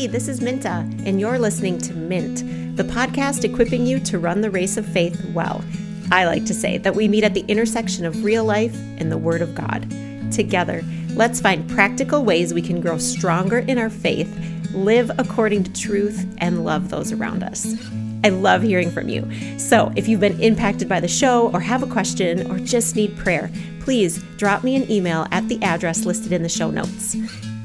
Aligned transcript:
Hey, 0.00 0.06
this 0.06 0.28
is 0.28 0.40
Minta, 0.40 0.88
and 1.04 1.20
you're 1.20 1.38
listening 1.38 1.76
to 1.76 1.92
Mint, 1.92 2.74
the 2.74 2.84
podcast 2.84 3.44
equipping 3.44 3.84
you 3.84 4.00
to 4.00 4.18
run 4.18 4.40
the 4.40 4.50
race 4.50 4.78
of 4.78 4.86
faith 4.86 5.22
well. 5.34 5.62
I 6.10 6.24
like 6.24 6.46
to 6.46 6.54
say 6.54 6.78
that 6.78 6.94
we 6.94 7.06
meet 7.06 7.22
at 7.22 7.34
the 7.34 7.44
intersection 7.48 8.06
of 8.06 8.24
real 8.24 8.42
life 8.46 8.74
and 8.96 9.12
the 9.12 9.18
Word 9.18 9.42
of 9.42 9.54
God. 9.54 9.82
Together, 10.32 10.82
let's 11.10 11.42
find 11.42 11.68
practical 11.68 12.24
ways 12.24 12.54
we 12.54 12.62
can 12.62 12.80
grow 12.80 12.96
stronger 12.96 13.58
in 13.58 13.76
our 13.76 13.90
faith, 13.90 14.34
live 14.72 15.10
according 15.18 15.64
to 15.64 15.72
truth, 15.74 16.26
and 16.38 16.64
love 16.64 16.88
those 16.88 17.12
around 17.12 17.42
us. 17.42 17.76
I 18.24 18.30
love 18.30 18.62
hearing 18.62 18.90
from 18.90 19.10
you. 19.10 19.30
So, 19.58 19.92
if 19.96 20.08
you've 20.08 20.18
been 20.18 20.40
impacted 20.40 20.88
by 20.88 21.00
the 21.00 21.08
show, 21.08 21.50
or 21.50 21.60
have 21.60 21.82
a 21.82 21.86
question, 21.86 22.50
or 22.50 22.58
just 22.58 22.96
need 22.96 23.18
prayer, 23.18 23.50
please 23.80 24.22
drop 24.38 24.64
me 24.64 24.76
an 24.76 24.90
email 24.90 25.26
at 25.30 25.46
the 25.48 25.62
address 25.62 26.06
listed 26.06 26.32
in 26.32 26.42
the 26.42 26.48
show 26.48 26.70
notes. 26.70 27.18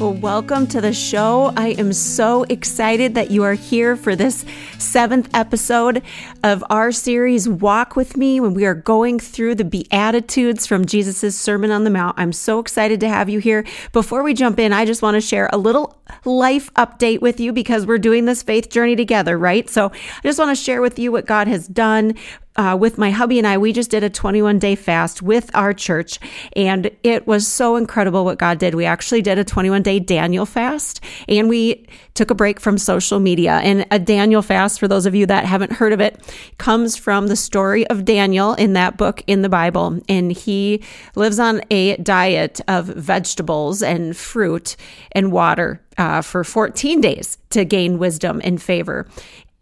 Well, 0.00 0.14
welcome 0.14 0.66
to 0.68 0.80
the 0.80 0.92
show. 0.92 1.52
I 1.56 1.68
am 1.68 1.92
so 1.92 2.42
excited 2.48 3.14
that 3.14 3.30
you 3.30 3.44
are 3.44 3.54
here 3.54 3.94
for 3.94 4.16
this 4.16 4.44
seventh 4.76 5.30
episode 5.32 6.02
of 6.42 6.64
our 6.68 6.90
series, 6.90 7.48
Walk 7.48 7.94
With 7.94 8.16
Me, 8.16 8.40
when 8.40 8.54
we 8.54 8.66
are 8.66 8.74
going 8.74 9.20
through 9.20 9.54
the 9.54 9.64
Beatitudes 9.64 10.66
from 10.66 10.84
Jesus' 10.84 11.38
Sermon 11.38 11.70
on 11.70 11.84
the 11.84 11.90
Mount. 11.90 12.18
I'm 12.18 12.32
so 12.32 12.58
excited 12.58 12.98
to 13.00 13.08
have 13.08 13.30
you 13.30 13.38
here. 13.38 13.64
Before 13.92 14.24
we 14.24 14.34
jump 14.34 14.58
in, 14.58 14.72
I 14.72 14.84
just 14.84 15.00
want 15.00 15.14
to 15.14 15.20
share 15.20 15.48
a 15.52 15.58
little 15.58 15.96
life 16.24 16.72
update 16.74 17.20
with 17.20 17.40
you 17.40 17.52
because 17.52 17.86
we're 17.86 17.98
doing 17.98 18.24
this 18.24 18.42
faith 18.42 18.70
journey 18.70 18.96
together, 18.96 19.38
right? 19.38 19.68
So 19.68 19.90
I 19.90 20.20
just 20.22 20.38
want 20.38 20.56
to 20.56 20.62
share 20.62 20.80
with 20.80 20.98
you 20.98 21.12
what 21.12 21.26
God 21.26 21.48
has 21.48 21.66
done 21.66 22.14
uh, 22.56 22.76
with 22.78 22.98
my 22.98 23.10
hubby 23.10 23.38
and 23.38 23.46
I, 23.46 23.58
we 23.58 23.72
just 23.72 23.90
did 23.90 24.04
a 24.04 24.10
21 24.10 24.58
day 24.58 24.76
fast 24.76 25.22
with 25.22 25.50
our 25.54 25.72
church, 25.72 26.20
and 26.54 26.90
it 27.02 27.26
was 27.26 27.46
so 27.46 27.76
incredible 27.76 28.24
what 28.24 28.38
God 28.38 28.58
did. 28.58 28.74
We 28.74 28.84
actually 28.84 29.22
did 29.22 29.38
a 29.38 29.44
21 29.44 29.82
day 29.82 29.98
Daniel 29.98 30.46
fast, 30.46 31.00
and 31.28 31.48
we 31.48 31.86
took 32.14 32.30
a 32.30 32.34
break 32.34 32.60
from 32.60 32.78
social 32.78 33.18
media. 33.18 33.54
And 33.54 33.86
a 33.90 33.98
Daniel 33.98 34.40
fast, 34.40 34.78
for 34.78 34.86
those 34.86 35.04
of 35.04 35.14
you 35.14 35.26
that 35.26 35.44
haven't 35.44 35.72
heard 35.72 35.92
of 35.92 36.00
it, 36.00 36.20
comes 36.58 36.96
from 36.96 37.26
the 37.26 37.36
story 37.36 37.86
of 37.88 38.04
Daniel 38.04 38.54
in 38.54 38.74
that 38.74 38.96
book 38.96 39.22
in 39.26 39.42
the 39.42 39.48
Bible. 39.48 40.00
And 40.08 40.30
he 40.30 40.84
lives 41.16 41.40
on 41.40 41.60
a 41.70 41.96
diet 41.96 42.60
of 42.68 42.86
vegetables 42.86 43.82
and 43.82 44.16
fruit 44.16 44.76
and 45.10 45.32
water 45.32 45.80
uh, 45.98 46.22
for 46.22 46.44
14 46.44 47.00
days 47.00 47.38
to 47.50 47.64
gain 47.64 47.98
wisdom 47.98 48.40
and 48.44 48.60
favor 48.60 49.06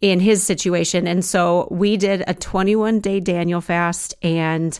in 0.00 0.20
his 0.20 0.42
situation. 0.42 1.06
And 1.06 1.24
so 1.24 1.68
we 1.70 1.96
did 1.96 2.24
a 2.26 2.34
21 2.34 3.00
day 3.00 3.20
Daniel 3.20 3.60
fast 3.60 4.14
and 4.22 4.78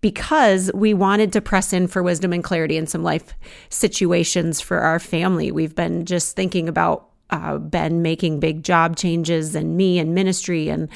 because 0.00 0.70
we 0.74 0.94
wanted 0.94 1.32
to 1.32 1.40
press 1.40 1.72
in 1.72 1.86
for 1.86 2.02
wisdom 2.02 2.32
and 2.32 2.42
clarity 2.42 2.76
in 2.76 2.86
some 2.86 3.02
life 3.02 3.34
situations 3.68 4.60
for 4.60 4.78
our 4.78 4.98
family. 4.98 5.50
We've 5.50 5.74
been 5.74 6.06
just 6.06 6.36
thinking 6.36 6.68
about 6.68 7.08
uh, 7.30 7.58
Ben 7.58 8.02
making 8.02 8.40
big 8.40 8.62
job 8.62 8.96
changes 8.96 9.54
and 9.54 9.76
me 9.76 9.98
and 9.98 10.14
ministry 10.14 10.68
and 10.68 10.88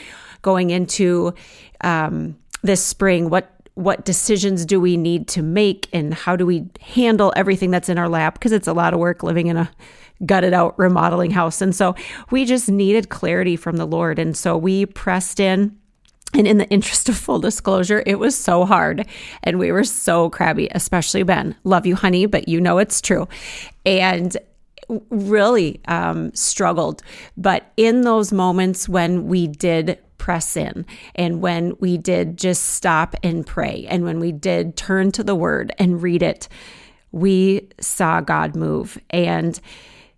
going 0.43 0.71
into 0.71 1.35
um, 1.83 2.37
this 2.63 2.83
spring. 2.83 3.31
What 3.31 3.54
what 3.75 4.05
decisions 4.05 4.65
do 4.65 4.81
we 4.81 4.97
need 4.97 5.27
to 5.29 5.43
make 5.43 5.89
and 5.93 6.15
how 6.15 6.37
do 6.37 6.47
we 6.47 6.69
handle 6.81 7.33
everything 7.35 7.71
that's 7.71 7.89
in 7.89 7.99
our 7.99 8.09
lap? 8.09 8.35
Because 8.35 8.53
it's 8.53 8.69
a 8.69 8.73
lot 8.73 8.95
of 8.95 9.01
work 9.01 9.23
living 9.23 9.49
in 9.49 9.57
a 9.57 9.71
gutted 10.25 10.55
out 10.55 10.79
remodeling 10.79 11.33
house. 11.33 11.61
And 11.61 11.75
so 11.75 11.97
we 12.31 12.45
just 12.45 12.69
needed 12.69 13.09
clarity 13.09 13.57
from 13.57 13.77
the 13.77 13.87
Lord. 13.87 14.19
And 14.19 14.37
so 14.37 14.57
we 14.57 14.87
pressed 14.87 15.41
in. 15.41 15.77
And 16.37 16.49
in 16.49 16.59
the 16.59 16.69
interest 16.69 17.09
of 17.09 17.17
full 17.17 17.39
disclosure, 17.39 18.03
it 18.07 18.19
was 18.19 18.37
so 18.37 18.65
hard 18.65 19.07
and 19.45 19.59
we 19.59 19.71
were 19.71 19.85
so 19.85 20.31
crabby, 20.31 20.69
especially 20.73 21.23
Ben. 21.23 21.55
Love 21.63 21.87
you, 21.87 21.95
honey, 21.95 22.27
but 22.27 22.49
you 22.49 22.61
know 22.61 22.79
it's 22.79 23.01
true. 23.01 23.29
And 23.87 24.37
really 25.11 25.81
um, 25.87 26.35
struggled. 26.35 27.03
But 27.37 27.73
in 27.77 28.03
those 28.03 28.33
moments 28.33 28.89
when 28.89 29.27
we 29.29 29.47
did 29.47 29.99
press 30.25 30.57
in 30.57 30.87
and 31.15 31.43
when 31.43 31.77
we 31.81 31.99
did 31.99 32.39
just 32.39 32.65
stop 32.65 33.15
and 33.23 33.47
pray 33.47 33.87
and 33.91 34.05
when 34.05 34.19
we 34.19 34.33
did 34.33 34.75
turn 34.75 35.13
to 35.13 35.23
the 35.23 35.35
word 35.35 35.71
and 35.79 36.03
read 36.03 36.23
it, 36.23 36.49
we 37.13 37.69
saw 37.79 38.23
God 38.23 38.57
move. 38.57 38.97
And 39.11 39.61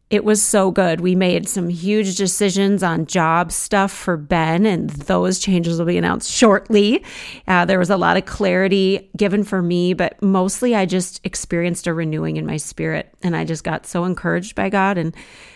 it 0.08 0.24
was 0.24 0.40
so 0.40 0.70
good. 0.70 1.00
We 1.00 1.16
made 1.16 1.48
some 1.48 1.68
huge 1.68 2.14
decisions 2.14 2.84
on 2.84 3.06
job 3.06 3.50
stuff 3.50 3.90
for 3.90 4.16
Ben, 4.16 4.64
and 4.64 4.88
those 4.88 5.40
changes 5.40 5.78
will 5.78 5.86
be 5.86 5.98
announced 5.98 6.30
shortly. 6.30 7.04
Uh, 7.48 7.64
there 7.64 7.80
was 7.80 7.90
a 7.90 7.96
lot 7.96 8.16
of 8.16 8.24
clarity 8.24 9.10
given 9.16 9.42
for 9.42 9.60
me, 9.60 9.94
but 9.94 10.22
mostly 10.22 10.76
I 10.76 10.86
just 10.86 11.20
experienced 11.24 11.88
a 11.88 11.92
renewing 11.92 12.36
in 12.36 12.46
my 12.46 12.56
spirit, 12.56 13.12
and 13.24 13.36
I 13.36 13.44
just 13.44 13.64
got 13.64 13.84
so 13.84 14.04
encouraged 14.04 14.54
by 14.54 14.68
God. 14.68 14.96
And 14.96 15.12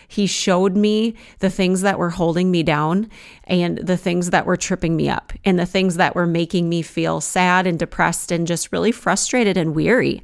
He 0.09 0.27
showed 0.27 0.75
me 0.75 1.15
the 1.39 1.49
things 1.49 1.79
that 1.81 1.97
were 1.97 2.09
holding 2.09 2.51
me 2.51 2.61
down, 2.61 3.09
and 3.45 3.77
the 3.77 3.95
things 3.95 4.31
that 4.31 4.45
were 4.45 4.57
tripping 4.57 4.97
me 4.97 5.07
up, 5.07 5.31
and 5.45 5.57
the 5.57 5.65
things 5.65 5.95
that 5.95 6.13
were 6.13 6.27
making 6.27 6.67
me 6.67 6.81
feel 6.81 7.21
sad 7.21 7.65
and 7.67 7.79
depressed 7.79 8.33
and 8.33 8.45
just 8.45 8.73
really 8.73 8.91
frustrated 8.91 9.55
and 9.55 9.73
weary 9.73 10.21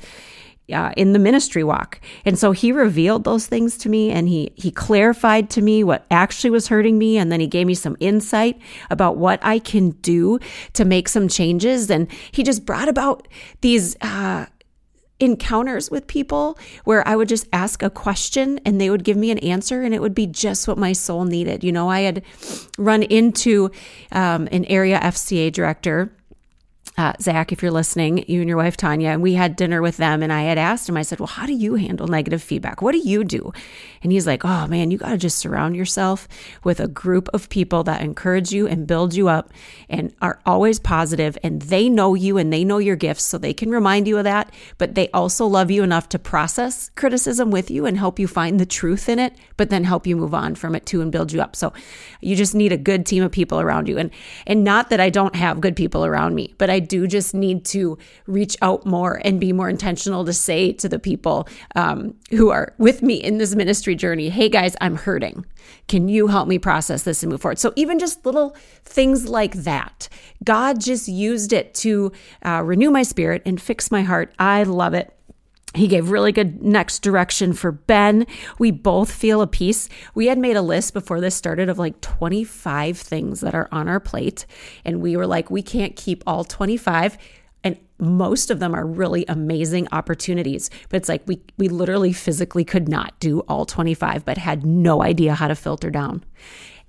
uh, 0.74 0.92
in 0.98 1.14
the 1.14 1.20
ministry 1.20 1.64
walk. 1.64 2.02
And 2.26 2.38
so 2.38 2.52
he 2.52 2.72
revealed 2.72 3.24
those 3.24 3.48
things 3.48 3.78
to 3.80 3.90
me 3.90 4.12
and 4.12 4.28
he 4.28 4.52
he 4.56 4.72
clarified 4.72 5.50
to 5.52 5.62
me 5.62 5.84
what 5.84 6.06
actually 6.12 6.50
was 6.50 6.68
hurting 6.68 6.98
me 6.98 7.18
and 7.18 7.32
then 7.32 7.40
he 7.40 7.48
gave 7.48 7.68
me 7.68 7.74
some 7.74 7.96
insight 8.00 8.60
about 8.90 9.18
what 9.18 9.40
I 9.44 9.60
can 9.60 9.92
do 9.92 10.40
to 10.74 10.86
make 10.86 11.08
some 11.08 11.28
changes 11.28 11.90
and 11.90 12.12
he 12.32 12.44
just 12.44 12.66
brought 12.66 12.90
about 12.90 13.28
these 13.62 13.96
uh, 14.02 14.48
encounters 15.20 15.90
with 15.90 16.06
people 16.08 16.58
where 16.84 17.08
I 17.08 17.16
would 17.16 17.28
just 17.28 17.48
ask 17.52 17.82
a 17.82 17.90
question 17.90 18.60
and 18.66 18.80
they 18.80 18.90
would 18.90 19.04
give 19.04 19.18
me 19.18 19.32
an 19.32 19.40
answer 19.40 19.82
and 19.82 19.94
it 19.94 20.02
would 20.02 20.14
be 20.14 20.28
just 20.28 20.68
what 20.68 20.78
my 20.78 20.94
soul 20.94 21.26
needed. 21.26 21.64
You 21.64 21.72
know, 21.72 21.90
I 21.90 22.02
had 22.02 22.24
run 22.78 23.04
into 23.04 23.72
um, 24.12 24.48
an 24.52 24.66
area 24.66 25.00
FCA 25.00 25.52
director 25.52 26.12
uh, 26.98 27.14
Zach, 27.22 27.52
if 27.52 27.62
you're 27.62 27.72
listening, 27.72 28.26
you 28.28 28.40
and 28.40 28.50
your 28.50 28.58
wife 28.58 28.76
Tanya, 28.76 29.10
and 29.10 29.22
we 29.22 29.34
had 29.34 29.56
dinner 29.56 29.82
with 29.82 29.98
them. 29.98 30.24
And 30.24 30.34
I 30.34 30.44
had 30.44 30.58
asked 30.58 30.90
him, 30.90 30.98
I 30.98 31.04
said, 31.04 31.20
Well, 31.20 31.28
how 31.28 31.46
do 31.46 31.54
you 31.54 31.76
handle 31.76 32.08
negative 32.08 32.42
feedback? 32.42 32.82
What 32.82 32.94
do 32.94 32.98
you 32.98 33.24
do? 33.24 33.54
And 34.08 34.14
he's 34.14 34.26
like, 34.26 34.46
Oh 34.46 34.68
man, 34.68 34.90
you 34.90 34.98
got 34.98 35.10
to 35.10 35.18
just 35.18 35.38
surround 35.38 35.76
yourself 35.76 36.30
with 36.64 36.80
a 36.80 36.88
group 36.88 37.28
of 37.34 37.50
people 37.50 37.84
that 37.84 38.00
encourage 38.00 38.54
you 38.54 38.66
and 38.66 38.88
build 38.88 39.14
you 39.14 39.28
up 39.28 39.52
and 39.90 40.16
are 40.22 40.40
always 40.46 40.80
positive, 40.80 41.38
and 41.44 41.64
they 41.64 41.90
know 41.90 42.14
you 42.14 42.38
and 42.38 42.54
they 42.54 42.64
know 42.64 42.78
your 42.78 42.96
gifts, 42.96 43.24
so 43.24 43.38
they 43.38 43.54
can 43.54 43.70
remind 43.70 44.08
you 44.08 44.18
of 44.18 44.24
that. 44.24 44.54
But 44.78 44.96
they 44.96 45.10
also 45.10 45.46
love 45.46 45.70
you 45.70 45.84
enough 45.84 46.08
to 46.08 46.20
process 46.20 46.90
criticism 46.96 47.52
with 47.52 47.70
you 47.70 47.86
and 47.86 47.98
help 47.98 48.18
you 48.18 48.30
find 48.30 48.62
the 48.62 48.66
truth 48.66 49.10
in 49.10 49.20
it, 49.20 49.36
but 49.58 49.70
then 49.70 49.84
help 49.84 50.08
you 50.08 50.16
move 50.16 50.34
on 50.34 50.56
from 50.56 50.74
it 50.74 50.86
too 50.86 51.02
and 51.02 51.12
build 51.12 51.34
you 51.34 51.42
up. 51.42 51.54
So 51.54 51.74
you 52.22 52.38
just 52.38 52.56
need 52.56 52.72
a 52.72 52.78
good 52.78 53.06
team 53.06 53.24
of 53.24 53.34
people 53.34 53.60
around 53.60 53.90
you. 53.90 53.98
And 53.98 54.10
and 54.46 54.64
not 54.64 54.90
that 54.90 55.02
I 55.02 55.10
don't 55.10 55.36
have 55.36 55.60
good 55.60 55.76
people 55.76 56.06
around 56.06 56.34
me, 56.34 56.56
but 56.58 56.70
I 56.70 56.80
do 56.80 57.08
just 57.08 57.34
need 57.34 57.66
to 57.66 57.98
reach 58.26 58.56
out 58.62 58.86
more 58.86 59.20
and 59.26 59.38
be 59.38 59.52
more 59.52 59.68
intentional 59.68 60.24
to 60.24 60.32
say 60.32 60.72
to 60.72 60.88
the 60.88 60.98
people 60.98 61.50
um, 61.76 62.16
who 62.30 62.52
are 62.52 62.74
with 62.78 63.02
me 63.02 63.16
in 63.16 63.38
this 63.38 63.54
ministry 63.54 63.97
journey, 63.98 64.30
hey 64.30 64.50
guys, 64.50 64.76
I'm 64.80 64.96
hurting. 64.96 65.46
Can 65.88 66.08
you 66.08 66.28
help 66.28 66.48
me 66.48 66.60
process 66.60 67.04
this 67.04 67.24
and 67.24 67.32
move 67.32 67.42
forward? 67.42 67.60
So, 67.60 67.74
even 67.76 68.00
just 68.00 68.26
little 68.26 68.56
things 68.84 69.28
like 69.28 69.54
that, 69.54 70.08
God 70.44 70.80
just 70.80 71.08
used 71.08 71.54
it 71.54 71.74
to 71.76 72.12
uh, 72.44 72.62
renew 72.64 72.92
my 72.92 73.04
spirit 73.04 73.42
and 73.46 73.62
fix 73.62 73.92
my 73.92 74.04
heart. 74.04 74.34
I 74.40 74.64
love 74.64 74.94
it. 74.94 75.14
He 75.76 75.88
gave 75.88 76.10
really 76.10 76.32
good 76.32 76.64
next 76.64 77.00
direction 77.00 77.54
for 77.54 77.72
Ben. 77.72 78.26
We 78.58 78.72
both 78.72 79.12
feel 79.12 79.42
a 79.42 79.48
peace. 79.48 79.90
We 80.16 80.28
had 80.28 80.38
made 80.38 80.56
a 80.56 80.62
list 80.62 80.94
before 80.94 81.22
this 81.22 81.36
started 81.36 81.70
of 81.70 81.78
like 81.78 82.02
25 82.02 82.98
things 82.98 83.42
that 83.42 83.54
are 83.54 83.68
on 83.72 83.88
our 83.88 84.00
plate. 84.00 84.46
And 84.86 85.02
we 85.02 85.16
were 85.16 85.28
like, 85.28 85.52
we 85.52 85.62
can't 85.62 85.96
keep 85.96 86.24
all 86.26 86.44
25 86.44 87.18
and 87.68 87.78
most 88.00 88.52
of 88.52 88.60
them 88.60 88.76
are 88.76 88.86
really 88.86 89.26
amazing 89.28 89.88
opportunities 89.92 90.70
but 90.90 90.98
it's 90.98 91.10
like 91.10 91.24
we 91.26 91.42
we 91.58 91.68
literally 91.68 92.14
physically 92.14 92.64
could 92.64 92.88
not 92.88 93.20
do 93.20 93.40
all 93.42 93.66
25 93.66 94.24
but 94.24 94.38
had 94.38 94.66
no 94.66 95.02
idea 95.02 95.34
how 95.34 95.48
to 95.48 95.56
filter 95.56 95.90
down 95.90 96.24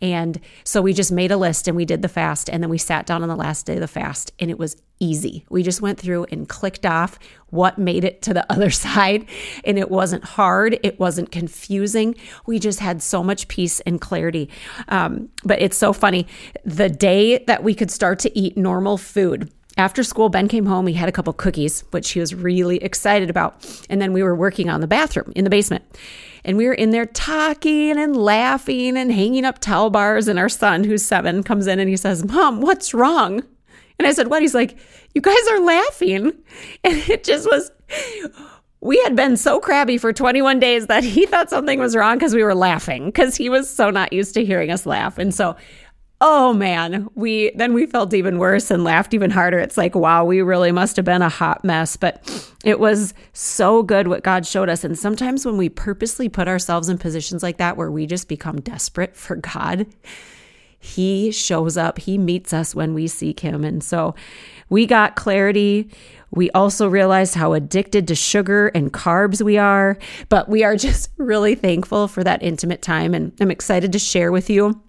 and 0.01 0.41
so 0.63 0.81
we 0.81 0.93
just 0.93 1.11
made 1.11 1.33
a 1.33 1.37
list 1.37 1.67
and 1.67 1.77
we 1.77 1.85
did 1.85 2.03
the 2.03 2.09
fast. 2.09 2.49
And 2.49 2.63
then 2.63 2.71
we 2.71 2.79
sat 2.79 3.07
down 3.07 3.23
on 3.23 3.29
the 3.29 3.37
last 3.37 3.67
day 3.67 3.75
of 3.75 3.81
the 3.81 3.89
fast 3.89 4.33
and 4.39 4.51
it 4.51 4.59
was 4.59 4.77
easy. 5.01 5.45
We 5.49 5.63
just 5.63 5.81
went 5.81 5.99
through 5.99 6.27
and 6.31 6.49
clicked 6.49 6.87
off 6.87 7.19
what 7.51 7.79
made 7.79 8.05
it 8.05 8.23
to 8.23 8.35
the 8.35 8.51
other 8.53 8.71
side. 8.71 9.27
And 9.65 9.79
it 9.79 9.91
wasn't 9.91 10.25
hard, 10.25 10.79
it 10.83 11.01
wasn't 11.01 11.33
confusing. 11.33 12.15
We 12.47 12.59
just 12.59 12.81
had 12.81 13.03
so 13.03 13.25
much 13.25 13.49
peace 13.49 13.81
and 13.81 14.01
clarity. 14.01 14.51
Um, 14.89 15.31
but 15.45 15.61
it's 15.61 15.77
so 15.77 15.93
funny. 15.93 16.27
The 16.65 16.89
day 16.89 17.39
that 17.47 17.65
we 17.65 17.75
could 17.75 17.91
start 17.91 18.21
to 18.21 18.39
eat 18.39 18.57
normal 18.57 18.99
food, 18.99 19.51
after 19.79 20.03
school, 20.03 20.29
Ben 20.29 20.49
came 20.49 20.67
home. 20.67 20.89
He 20.89 20.95
had 20.95 21.09
a 21.09 21.13
couple 21.13 21.33
cookies, 21.33 21.85
which 21.93 22.11
he 22.11 22.21
was 22.21 22.35
really 22.35 22.79
excited 22.79 23.31
about. 23.31 23.65
And 23.89 24.03
then 24.03 24.13
we 24.13 24.23
were 24.23 24.35
working 24.35 24.69
on 24.69 24.81
the 24.81 24.89
bathroom 24.89 25.33
in 25.37 25.45
the 25.45 25.51
basement. 25.51 25.85
And 26.45 26.57
we 26.57 26.67
were 26.67 26.75
in 26.75 26.91
there 26.91 27.07
talking 27.07 27.97
and 27.97 28.17
laughing 28.17 28.97
and 28.97 29.13
hanging 29.13 29.45
up 29.45 29.61
towel 29.61 29.91
bars. 29.91 30.27
And 30.27 30.39
our 30.39 30.49
son, 30.49 30.83
who's 30.83 31.05
seven, 31.05 31.43
comes 31.45 31.67
in 31.69 31.79
and 31.79 31.89
he 31.89 31.97
says, 31.97 32.25
Mom, 32.25 32.61
what's 32.61 32.93
wrong? 32.93 33.43
And 33.99 34.07
I 34.07 34.13
said, 34.13 34.29
What? 34.29 34.43
He's 34.43 34.55
like, 34.55 34.77
You 35.15 35.21
guys 35.21 35.49
are 35.51 35.61
laughing. 35.61 36.33
And 36.85 36.97
it 37.09 37.25
just 37.25 37.49
was, 37.51 37.71
we 38.81 39.01
had 39.03 39.15
been 39.15 39.37
so 39.37 39.61
crabby 39.61 39.99
for 39.99 40.13
21 40.13 40.59
days 40.59 40.87
that 40.87 41.05
he 41.05 41.27
thought 41.27 41.51
something 41.51 41.79
was 41.79 41.97
wrong 41.97 42.17
because 42.17 42.35
we 42.35 42.43
were 42.43 42.55
laughing 42.55 43.07
because 43.07 43.37
he 43.37 43.49
was 43.49 43.69
so 43.69 43.91
not 43.91 44.13
used 44.13 44.35
to 44.35 44.45
hearing 44.45 44.71
us 44.71 44.87
laugh. 44.87 45.19
And 45.19 45.35
so, 45.35 45.57
oh 46.21 46.53
man, 46.53 47.09
we 47.15 47.53
then 47.55 47.75
we 47.75 47.87
felt 47.87 48.13
even 48.13 48.39
worse 48.39 48.71
and 48.71 48.83
laughed 48.83 49.15
even 49.15 49.31
harder. 49.31 49.59
It's 49.59 49.77
like, 49.77 49.95
wow, 49.95 50.25
we 50.25 50.43
really 50.43 50.73
must 50.73 50.97
have 50.97 51.05
been 51.05 51.23
a 51.23 51.29
hot 51.29 51.65
mess. 51.65 51.97
But 51.97 52.51
it 52.65 52.81
was 52.81 53.15
so 53.33 53.83
good 53.83 54.09
what 54.09 54.25
God 54.25 54.45
showed 54.47 54.69
us. 54.69 54.83
And 54.83 54.99
sometimes 54.99 55.47
when 55.47 55.57
we 55.57 55.69
purposely 55.69 56.29
put 56.29 56.49
ourselves 56.49 56.89
in 56.89 56.99
positions 56.99 57.43
like 57.43 57.59
that 57.59 57.77
where 57.77 57.91
we 57.91 58.07
just 58.07 58.29
become 58.29 58.61
desperate 58.61 59.17
for 59.17 59.37
God, 59.37 59.87
he 60.81 61.31
shows 61.33 61.77
up, 61.77 61.99
He 61.99 62.19
meets 62.19 62.53
us 62.53 62.75
when 62.75 62.95
we 62.95 63.09
seek 63.09 63.41
Him. 63.41 63.65
And 63.65 63.83
so 63.83 64.15
we 64.69 64.87
got 64.87 65.17
clarity. 65.17 65.91
We 66.31 66.51
also 66.51 66.89
realized 66.89 67.35
how 67.35 67.53
addicted 67.53 68.07
to 68.09 68.15
sugar 68.15 68.69
and 68.69 68.93
carbs 68.93 69.43
we 69.43 69.59
are, 69.59 69.99
but 70.29 70.49
we 70.49 70.63
are 70.63 70.77
just 70.89 71.11
really 71.17 71.55
thankful 71.55 72.07
for 72.09 72.23
that 72.25 72.43
intimate 72.43 72.83
time. 72.83 73.15
And 73.15 73.33
I'm 73.41 73.51
excited 73.51 73.93
to 73.93 73.99
share 73.99 74.31
with 74.31 74.49
you. 74.49 74.81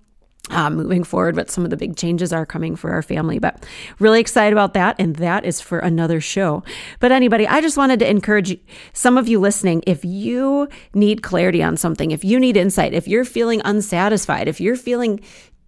Uh, 0.52 0.70
moving 0.70 1.04
forward, 1.04 1.36
what 1.36 1.52
some 1.52 1.64
of 1.64 1.70
the 1.70 1.78
big 1.78 1.96
changes 1.96 2.34
are 2.34 2.46
coming 2.46 2.76
for 2.76 2.92
our 2.92 3.04
family. 3.04 3.38
But 3.38 3.64
really 4.00 4.20
excited 4.20 4.52
about 4.52 4.74
that. 4.74 4.96
And 4.98 5.16
that 5.18 5.46
is 5.46 5.62
for 5.62 5.78
another 5.78 6.20
show. 6.20 6.64
But 7.00 7.12
anybody, 7.12 7.48
I 7.48 7.62
just 7.62 7.78
wanted 7.78 8.00
to 8.00 8.10
encourage 8.10 8.58
some 8.94 9.16
of 9.18 9.28
you 9.28 9.40
listening 9.40 9.84
if 9.86 10.04
you 10.04 10.68
need 10.96 11.22
clarity 11.22 11.62
on 11.62 11.78
something, 11.78 12.10
if 12.10 12.24
you 12.24 12.40
need 12.40 12.58
insight, 12.58 12.94
if 12.94 13.08
you're 13.08 13.26
feeling 13.26 13.62
unsatisfied, 13.64 14.48
if 14.48 14.60
you're 14.60 14.76
feeling 14.76 15.22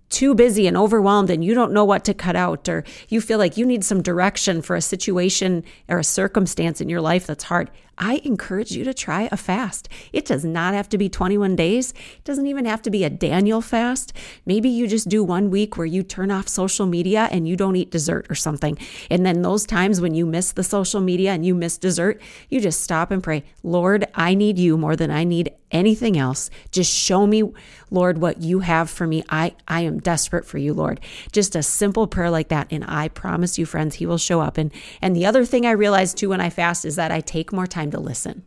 too 0.10 0.36
busy 0.36 0.68
and 0.68 0.76
overwhelmed 0.76 1.30
and 1.30 1.44
you 1.44 1.54
don't 1.54 1.72
know 1.72 1.86
what 1.86 2.04
to 2.06 2.14
cut 2.14 2.36
out, 2.36 2.68
or 2.68 2.84
you 3.08 3.22
feel 3.22 3.38
like 3.38 3.58
you 3.58 3.66
need 3.66 3.84
some 3.84 4.02
direction 4.02 4.62
for 4.62 4.76
a 4.76 4.82
situation 4.82 5.64
or 5.88 6.00
a 6.00 6.04
circumstance 6.04 6.82
in 6.82 6.90
your 6.90 7.02
life 7.02 7.26
that's 7.26 7.46
hard, 7.46 7.72
I 8.02 8.20
encourage 8.24 8.72
you 8.72 8.84
to 8.84 8.96
try 8.96 9.30
a 9.32 9.38
fast. 9.38 9.88
It 10.12 10.26
does 10.26 10.44
not 10.44 10.74
have 10.74 10.90
to 10.90 10.98
be 10.98 11.08
21 11.08 11.56
days. 11.56 11.92
It 11.92 12.24
doesn't 12.24 12.48
even 12.48 12.66
have 12.66 12.82
to 12.82 12.90
be 12.90 13.04
a 13.04 13.12
Daniel 13.12 13.62
fast. 13.62 14.12
Maybe 14.44 14.70
you 14.70 14.88
just 14.88 15.08
do 15.08 15.24
one 15.24 15.52
week 15.52 15.78
where 15.78 15.86
you 15.86 16.02
turn 16.02 16.32
off 16.32 16.48
social 16.48 16.88
media 16.88 17.30
and 17.32 17.48
you 17.48 17.56
don't 17.56 17.76
eat 17.76 17.92
dessert 17.92 18.26
or 18.28 18.36
something. 18.36 18.76
And 19.12 19.24
then 19.24 19.44
those 19.44 19.68
times 19.68 20.02
when 20.02 20.16
you 20.16 20.26
miss 20.26 20.52
the 20.52 20.64
social 20.64 21.00
media 21.00 21.32
and 21.32 21.46
you 21.46 21.54
miss 21.54 21.78
dessert, 21.78 22.20
you 22.50 22.60
just 22.60 22.82
stop 22.82 23.12
and 23.12 23.22
pray, 23.22 23.44
Lord, 23.62 24.08
I 24.16 24.34
need 24.34 24.58
you 24.58 24.80
more 24.80 24.96
than 24.96 25.12
I 25.12 25.24
need 25.24 25.54
anything 25.72 26.18
else. 26.18 26.50
Just 26.72 26.94
show 26.94 27.26
me, 27.26 27.44
Lord, 27.90 28.18
what 28.20 28.42
you 28.42 28.60
have 28.60 28.90
for 28.90 29.08
me. 29.08 29.24
I, 29.30 29.56
I 29.68 29.82
am 29.82 30.00
desperate 30.00 30.46
for 30.46 30.58
you, 30.58 30.74
Lord. 30.74 31.00
Just 31.32 31.56
a 31.56 31.64
simple 31.64 32.08
prayer 32.08 32.30
like 32.30 32.50
that. 32.50 32.68
And 32.72 32.84
I 32.88 33.08
promise 33.08 33.58
you, 33.58 33.66
friends, 33.66 33.96
he 33.96 34.06
will 34.06 34.18
show 34.18 34.42
up. 34.42 34.58
And, 34.58 34.72
and 35.02 35.16
the 35.16 35.26
other 35.26 35.46
thing 35.46 35.66
I 35.66 35.72
realized 35.72 36.18
too 36.18 36.30
when 36.30 36.42
I 36.42 36.50
fast 36.50 36.86
is 36.86 36.96
that 36.98 37.12
I 37.12 37.22
take 37.22 37.54
more 37.54 37.68
to 37.92 38.00
listen. 38.00 38.44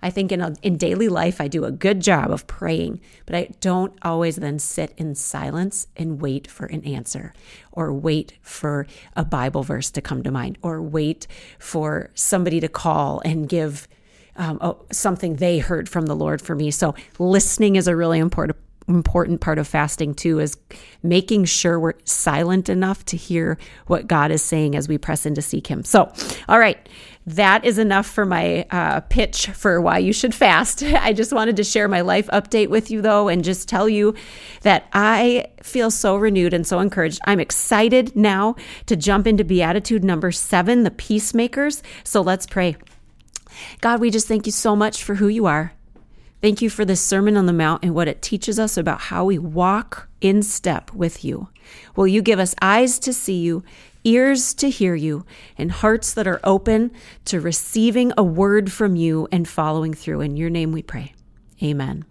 I 0.00 0.10
think 0.10 0.30
in, 0.30 0.40
a, 0.40 0.54
in 0.62 0.76
daily 0.76 1.08
life, 1.08 1.40
I 1.40 1.48
do 1.48 1.64
a 1.64 1.72
good 1.72 2.00
job 2.00 2.30
of 2.30 2.46
praying, 2.46 3.00
but 3.26 3.34
I 3.34 3.48
don't 3.60 3.98
always 4.02 4.36
then 4.36 4.58
sit 4.60 4.94
in 4.96 5.14
silence 5.16 5.88
and 5.96 6.20
wait 6.20 6.46
for 6.48 6.66
an 6.66 6.84
answer 6.84 7.32
or 7.72 7.92
wait 7.92 8.34
for 8.40 8.86
a 9.16 9.24
Bible 9.24 9.64
verse 9.64 9.90
to 9.90 10.00
come 10.00 10.22
to 10.22 10.30
mind 10.30 10.56
or 10.62 10.80
wait 10.80 11.26
for 11.58 12.10
somebody 12.14 12.60
to 12.60 12.68
call 12.68 13.20
and 13.24 13.48
give 13.48 13.88
um, 14.36 14.58
oh, 14.60 14.86
something 14.92 15.36
they 15.36 15.58
heard 15.58 15.88
from 15.88 16.06
the 16.06 16.14
Lord 16.14 16.40
for 16.40 16.54
me. 16.54 16.70
So 16.70 16.94
listening 17.18 17.74
is 17.74 17.88
a 17.88 17.96
really 17.96 18.20
important 18.20 18.56
important 18.88 19.40
part 19.42 19.58
of 19.58 19.68
fasting 19.68 20.14
too 20.14 20.40
is 20.40 20.56
making 21.02 21.44
sure 21.44 21.78
we're 21.78 21.92
silent 22.04 22.68
enough 22.68 23.04
to 23.04 23.16
hear 23.16 23.58
what 23.86 24.06
God 24.06 24.30
is 24.30 24.42
saying 24.42 24.74
as 24.74 24.88
we 24.88 24.96
press 24.96 25.26
in 25.26 25.34
to 25.34 25.42
seek 25.42 25.66
Him. 25.66 25.84
So, 25.84 26.10
all 26.48 26.58
right, 26.58 26.88
that 27.28 27.64
is 27.64 27.78
enough 27.78 28.06
for 28.06 28.24
my 28.24 28.66
uh, 28.70 29.00
pitch 29.00 29.48
for 29.48 29.80
why 29.80 29.98
you 29.98 30.12
should 30.12 30.34
fast. 30.34 30.82
I 30.82 31.12
just 31.12 31.32
wanted 31.32 31.56
to 31.56 31.64
share 31.64 31.88
my 31.88 32.00
life 32.00 32.26
update 32.28 32.68
with 32.68 32.90
you, 32.90 33.02
though, 33.02 33.28
and 33.28 33.44
just 33.44 33.68
tell 33.68 33.88
you 33.88 34.14
that 34.62 34.88
I 34.92 35.46
feel 35.62 35.90
so 35.90 36.16
renewed 36.16 36.54
and 36.54 36.66
so 36.66 36.80
encouraged. 36.80 37.20
I'm 37.26 37.40
excited 37.40 38.16
now 38.16 38.56
to 38.86 38.96
jump 38.96 39.26
into 39.26 39.44
Beatitude 39.44 40.04
number 40.04 40.32
seven, 40.32 40.84
the 40.84 40.90
peacemakers. 40.90 41.82
So 42.02 42.20
let's 42.20 42.46
pray. 42.46 42.76
God, 43.80 44.00
we 44.00 44.10
just 44.10 44.28
thank 44.28 44.46
you 44.46 44.52
so 44.52 44.74
much 44.74 45.02
for 45.02 45.16
who 45.16 45.28
you 45.28 45.46
are. 45.46 45.72
Thank 46.40 46.62
you 46.62 46.70
for 46.70 46.84
this 46.84 47.00
Sermon 47.00 47.36
on 47.36 47.46
the 47.46 47.52
Mount 47.52 47.82
and 47.82 47.94
what 47.94 48.06
it 48.06 48.22
teaches 48.22 48.60
us 48.60 48.76
about 48.76 49.00
how 49.00 49.24
we 49.24 49.38
walk 49.38 50.08
in 50.20 50.42
step 50.44 50.92
with 50.92 51.24
you. 51.24 51.48
Will 51.96 52.06
you 52.06 52.22
give 52.22 52.38
us 52.38 52.54
eyes 52.62 53.00
to 53.00 53.12
see 53.12 53.40
you, 53.40 53.64
ears 54.04 54.54
to 54.54 54.70
hear 54.70 54.94
you, 54.94 55.26
and 55.56 55.72
hearts 55.72 56.14
that 56.14 56.28
are 56.28 56.40
open 56.44 56.92
to 57.24 57.40
receiving 57.40 58.12
a 58.16 58.22
word 58.22 58.70
from 58.70 58.94
you 58.94 59.26
and 59.32 59.48
following 59.48 59.92
through? 59.92 60.20
In 60.20 60.36
your 60.36 60.48
name 60.48 60.70
we 60.70 60.80
pray. 60.80 61.12
Amen. 61.60 62.04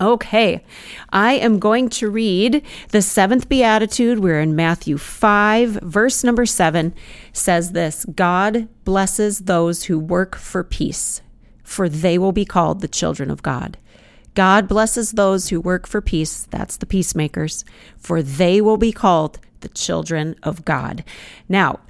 Okay, 0.00 0.64
I 1.10 1.34
am 1.34 1.58
going 1.58 1.90
to 1.90 2.10
read 2.10 2.62
the 2.90 3.02
seventh 3.02 3.50
beatitude. 3.50 4.18
We're 4.18 4.40
in 4.40 4.56
Matthew 4.56 4.96
5, 4.96 5.80
verse 5.82 6.24
number 6.24 6.46
7 6.46 6.94
says 7.34 7.72
this 7.72 8.06
God 8.06 8.68
blesses 8.84 9.40
those 9.40 9.84
who 9.84 9.98
work 9.98 10.36
for 10.36 10.64
peace 10.64 11.20
for 11.66 11.88
they 11.88 12.16
will 12.16 12.32
be 12.32 12.44
called 12.44 12.80
the 12.80 12.88
children 12.88 13.30
of 13.30 13.42
God. 13.42 13.76
God 14.34 14.68
blesses 14.68 15.12
those 15.12 15.48
who 15.48 15.60
work 15.60 15.86
for 15.86 16.00
peace, 16.00 16.46
that's 16.50 16.76
the 16.76 16.86
peacemakers, 16.86 17.64
for 17.96 18.22
they 18.22 18.60
will 18.60 18.76
be 18.76 18.92
called 18.92 19.38
the 19.60 19.68
children 19.68 20.36
of 20.42 20.64
God. 20.64 21.02
Now, 21.48 21.80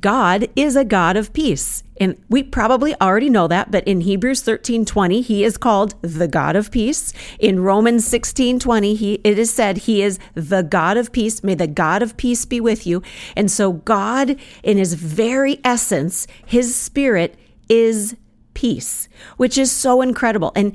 God 0.00 0.48
is 0.56 0.74
a 0.74 0.84
God 0.84 1.16
of 1.16 1.32
peace. 1.32 1.82
And 1.98 2.20
we 2.28 2.42
probably 2.42 2.94
already 3.00 3.30
know 3.30 3.46
that, 3.48 3.70
but 3.70 3.86
in 3.86 4.02
Hebrews 4.02 4.42
13 4.42 4.84
20, 4.84 5.22
he 5.22 5.44
is 5.44 5.56
called 5.56 5.94
the 6.02 6.28
God 6.28 6.56
of 6.56 6.70
peace. 6.70 7.12
In 7.38 7.60
Romans 7.60 8.06
16 8.06 8.58
20, 8.58 8.94
he, 8.94 9.14
it 9.22 9.38
is 9.38 9.50
said 9.50 9.78
he 9.78 10.02
is 10.02 10.18
the 10.34 10.62
God 10.62 10.96
of 10.96 11.12
peace. 11.12 11.44
May 11.44 11.54
the 11.54 11.66
God 11.66 12.02
of 12.02 12.16
peace 12.16 12.44
be 12.44 12.60
with 12.60 12.86
you. 12.86 13.02
And 13.36 13.50
so, 13.50 13.72
God, 13.72 14.36
in 14.62 14.76
his 14.76 14.94
very 14.94 15.60
essence, 15.64 16.26
his 16.44 16.74
spirit 16.74 17.36
is 17.68 18.16
peace, 18.56 19.06
which 19.36 19.58
is 19.58 19.70
so 19.70 20.00
incredible. 20.00 20.50
And 20.56 20.74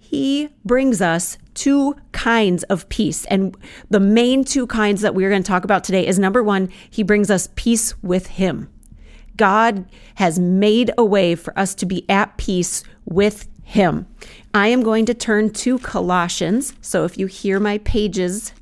he 0.00 0.48
brings 0.64 1.02
us 1.02 1.36
two 1.52 1.94
kinds 2.12 2.62
of 2.64 2.88
peace. 2.88 3.26
And 3.26 3.54
the 3.90 4.00
main 4.00 4.42
two 4.42 4.66
kinds 4.66 5.02
that 5.02 5.14
we're 5.14 5.28
going 5.28 5.42
to 5.42 5.46
talk 5.46 5.64
about 5.64 5.84
today 5.84 6.06
is 6.06 6.18
number 6.18 6.42
one, 6.42 6.70
he 6.88 7.02
brings 7.02 7.30
us 7.30 7.50
peace 7.56 7.94
with 8.02 8.28
him. 8.28 8.70
God 9.36 9.84
has 10.14 10.38
made 10.38 10.92
a 10.96 11.04
way 11.04 11.34
for 11.34 11.56
us 11.58 11.74
to 11.76 11.86
be 11.86 12.08
at 12.08 12.38
peace 12.38 12.82
with 13.04 13.48
him. 13.62 14.06
I 14.54 14.68
am 14.68 14.82
going 14.82 15.04
to 15.06 15.14
turn 15.14 15.50
to 15.50 15.78
Colossians. 15.80 16.72
So 16.80 17.04
if 17.04 17.18
you 17.18 17.26
hear 17.26 17.60
my 17.60 17.78
pages 17.78 18.54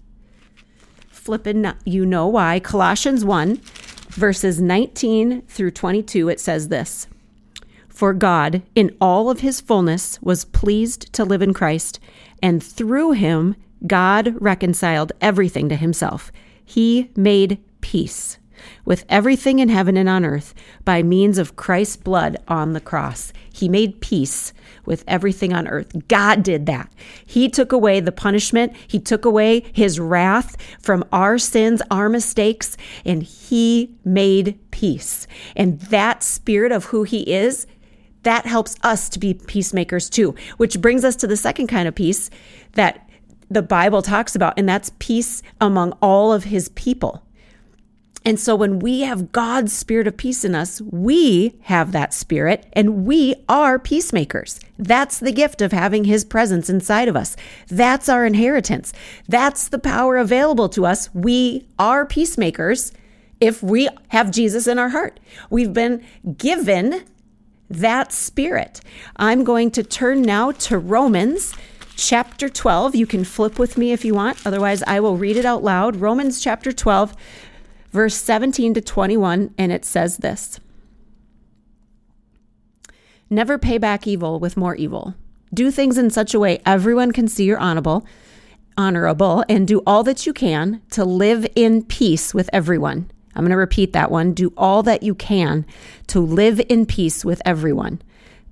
flipping, 1.11 1.73
you 1.85 2.05
know 2.05 2.27
why. 2.27 2.59
Colossians 2.59 3.25
1, 3.25 3.61
verses 4.09 4.61
19 4.61 5.43
through 5.43 5.71
22, 5.71 6.29
it 6.29 6.41
says 6.41 6.69
this 6.69 7.07
for 8.03 8.13
God, 8.13 8.63
in 8.75 8.97
all 9.01 9.31
of 9.31 9.43
his 9.43 9.61
fullness, 9.61 10.21
was 10.21 10.45
pleased 10.45 11.13
to 11.13 11.25
live 11.25 11.41
in 11.41 11.55
Christ, 11.55 12.01
and 12.43 12.61
through 12.61 13.13
him, 13.13 13.55
God 13.87 14.35
reconciled 14.41 15.13
everything 15.21 15.69
to 15.69 15.77
himself. 15.77 16.33
He 16.65 17.13
made 17.15 17.61
peace 17.81 18.39
with 18.85 19.05
everything 19.09 19.61
in 19.61 19.69
heaven 19.69 19.97
and 19.97 20.09
on 20.09 20.25
earth 20.25 20.53
by 20.85 21.05
means 21.05 21.39
of 21.39 21.55
Christ's 21.55 21.95
blood 21.95 22.37
on 22.49 22.73
the 22.73 22.81
cross. 22.81 23.33
He 23.53 23.69
made 23.69 24.01
peace 24.01 24.53
with 24.85 25.05
everything 25.07 25.53
on 25.53 25.69
earth. 25.69 26.09
God 26.09 26.43
did 26.43 26.67
that. 26.67 26.93
He 27.25 27.49
took 27.49 27.71
away 27.71 28.01
the 28.01 28.11
punishment, 28.11 28.75
He 28.89 28.99
took 28.99 29.25
away 29.25 29.63
His 29.73 30.01
wrath 30.01 30.57
from 30.81 31.05
our 31.13 31.39
sins, 31.39 31.83
our 31.89 32.09
mistakes, 32.09 32.77
and 33.05 33.23
He 33.23 33.95
made 34.05 34.59
peace. 34.73 35.29
And 35.55 35.81
that 35.83 36.25
spirit 36.25 36.73
of 36.73 36.87
who 36.87 37.05
He 37.05 37.33
is 37.33 37.69
that 38.23 38.47
helps 38.47 38.77
us 38.83 39.09
to 39.11 39.19
be 39.19 39.35
peacemakers 39.35 40.09
too, 40.09 40.35
which 40.57 40.81
brings 40.81 41.05
us 41.05 41.17
to 41.17 41.27
the 41.27 41.37
second 41.37 41.67
kind 41.67 41.89
of 41.89 41.95
peace 41.95 42.31
that 42.73 43.09
the 43.51 43.63
Bible 43.63 44.03
talks 44.03 44.35
about, 44.35 44.59
and 44.59 44.69
that's 44.69 44.93
peace 44.99 45.43
among 45.61 45.93
all 46.01 46.33
of 46.33 46.45
his 46.45 46.71
people. 46.71 47.23
And 48.25 48.39
so 48.39 48.55
when 48.55 48.79
we 48.79 49.01
have 49.01 49.33
God's 49.33 49.73
spirit 49.73 50.07
of 50.07 50.17
peace 50.17 50.45
in 50.45 50.55
us, 50.55 50.81
we 50.81 51.59
have 51.63 51.93
that 51.93 52.15
spirit 52.15 52.67
and 52.73 53.05
we 53.05 53.35
are 53.49 53.79
peacemakers. 53.79 54.61
That's 54.79 55.19
the 55.19 55.33
gift 55.33 55.61
of 55.61 55.73
having 55.73 56.05
his 56.05 56.25
presence 56.25 56.71
inside 56.71 57.09
of 57.09 57.17
us. 57.17 57.37
That's 57.69 58.09
our 58.09 58.25
inheritance. 58.25 58.93
That's 59.29 59.69
the 59.69 59.79
power 59.79 60.19
available 60.19 60.69
to 60.71 60.87
us. 60.87 61.13
We 61.13 61.67
are 61.81 62.07
peacemakers 62.07 62.93
if 63.41 63.61
we 63.61 63.89
have 64.09 64.31
Jesus 64.31 64.69
in 64.69 64.79
our 64.79 64.91
heart. 64.91 65.19
We've 65.51 65.73
been 65.73 66.05
given 66.39 67.03
that 67.73 68.13
spirit. 68.13 68.81
I'm 69.17 69.45
going 69.45 69.71
to 69.73 69.83
turn 69.83 70.23
now 70.23 70.53
to 70.53 70.79
Romans 70.79 71.55
chapter 71.97 72.49
12. 72.49 72.95
You 72.95 73.07
can 73.07 73.25
flip 73.25 73.59
with 73.59 73.79
me 73.79 73.93
if 73.93 74.05
you 74.05 74.15
want, 74.15 74.45
otherwise, 74.47 74.83
I 74.85 75.01
will 75.01 75.17
read 75.17 75.37
it 75.37 75.45
out 75.45 75.63
loud. 75.63 75.97
Romans 75.97 76.41
chapter 76.41 76.73
12, 76.73 77.15
verse 77.91 78.15
17 78.15 78.75
to 78.75 78.81
21, 78.81 79.55
and 79.59 79.73
it 79.73 79.85
says 79.85 80.19
this 80.19 80.61
Never 83.31 83.59
pay 83.59 83.79
back 83.79 84.07
evil 84.07 84.39
with 84.39 84.57
more 84.57 84.75
evil. 84.75 85.15
Do 85.55 85.71
things 85.71 85.99
in 85.99 86.11
such 86.11 86.35
a 86.35 86.41
way 86.41 86.61
everyone 86.65 87.13
can 87.13 87.29
see 87.29 87.45
you're 87.45 87.59
honorable, 87.59 88.07
honorable, 88.77 89.45
and 89.49 89.69
do 89.69 89.83
all 89.87 90.03
that 90.05 90.27
you 90.27 90.33
can 90.33 90.83
to 90.91 91.05
live 91.05 91.47
in 91.55 91.83
peace 91.85 92.35
with 92.35 92.49
everyone. 92.53 93.11
I'm 93.35 93.43
going 93.43 93.51
to 93.51 93.57
repeat 93.57 93.93
that 93.93 94.11
one. 94.11 94.33
Do 94.33 94.53
all 94.57 94.83
that 94.83 95.03
you 95.03 95.15
can 95.15 95.67
to 96.09 96.21
live 96.21 96.61
in 96.69 96.87
peace 96.87 97.25
with 97.25 97.43
everyone. 97.45 98.03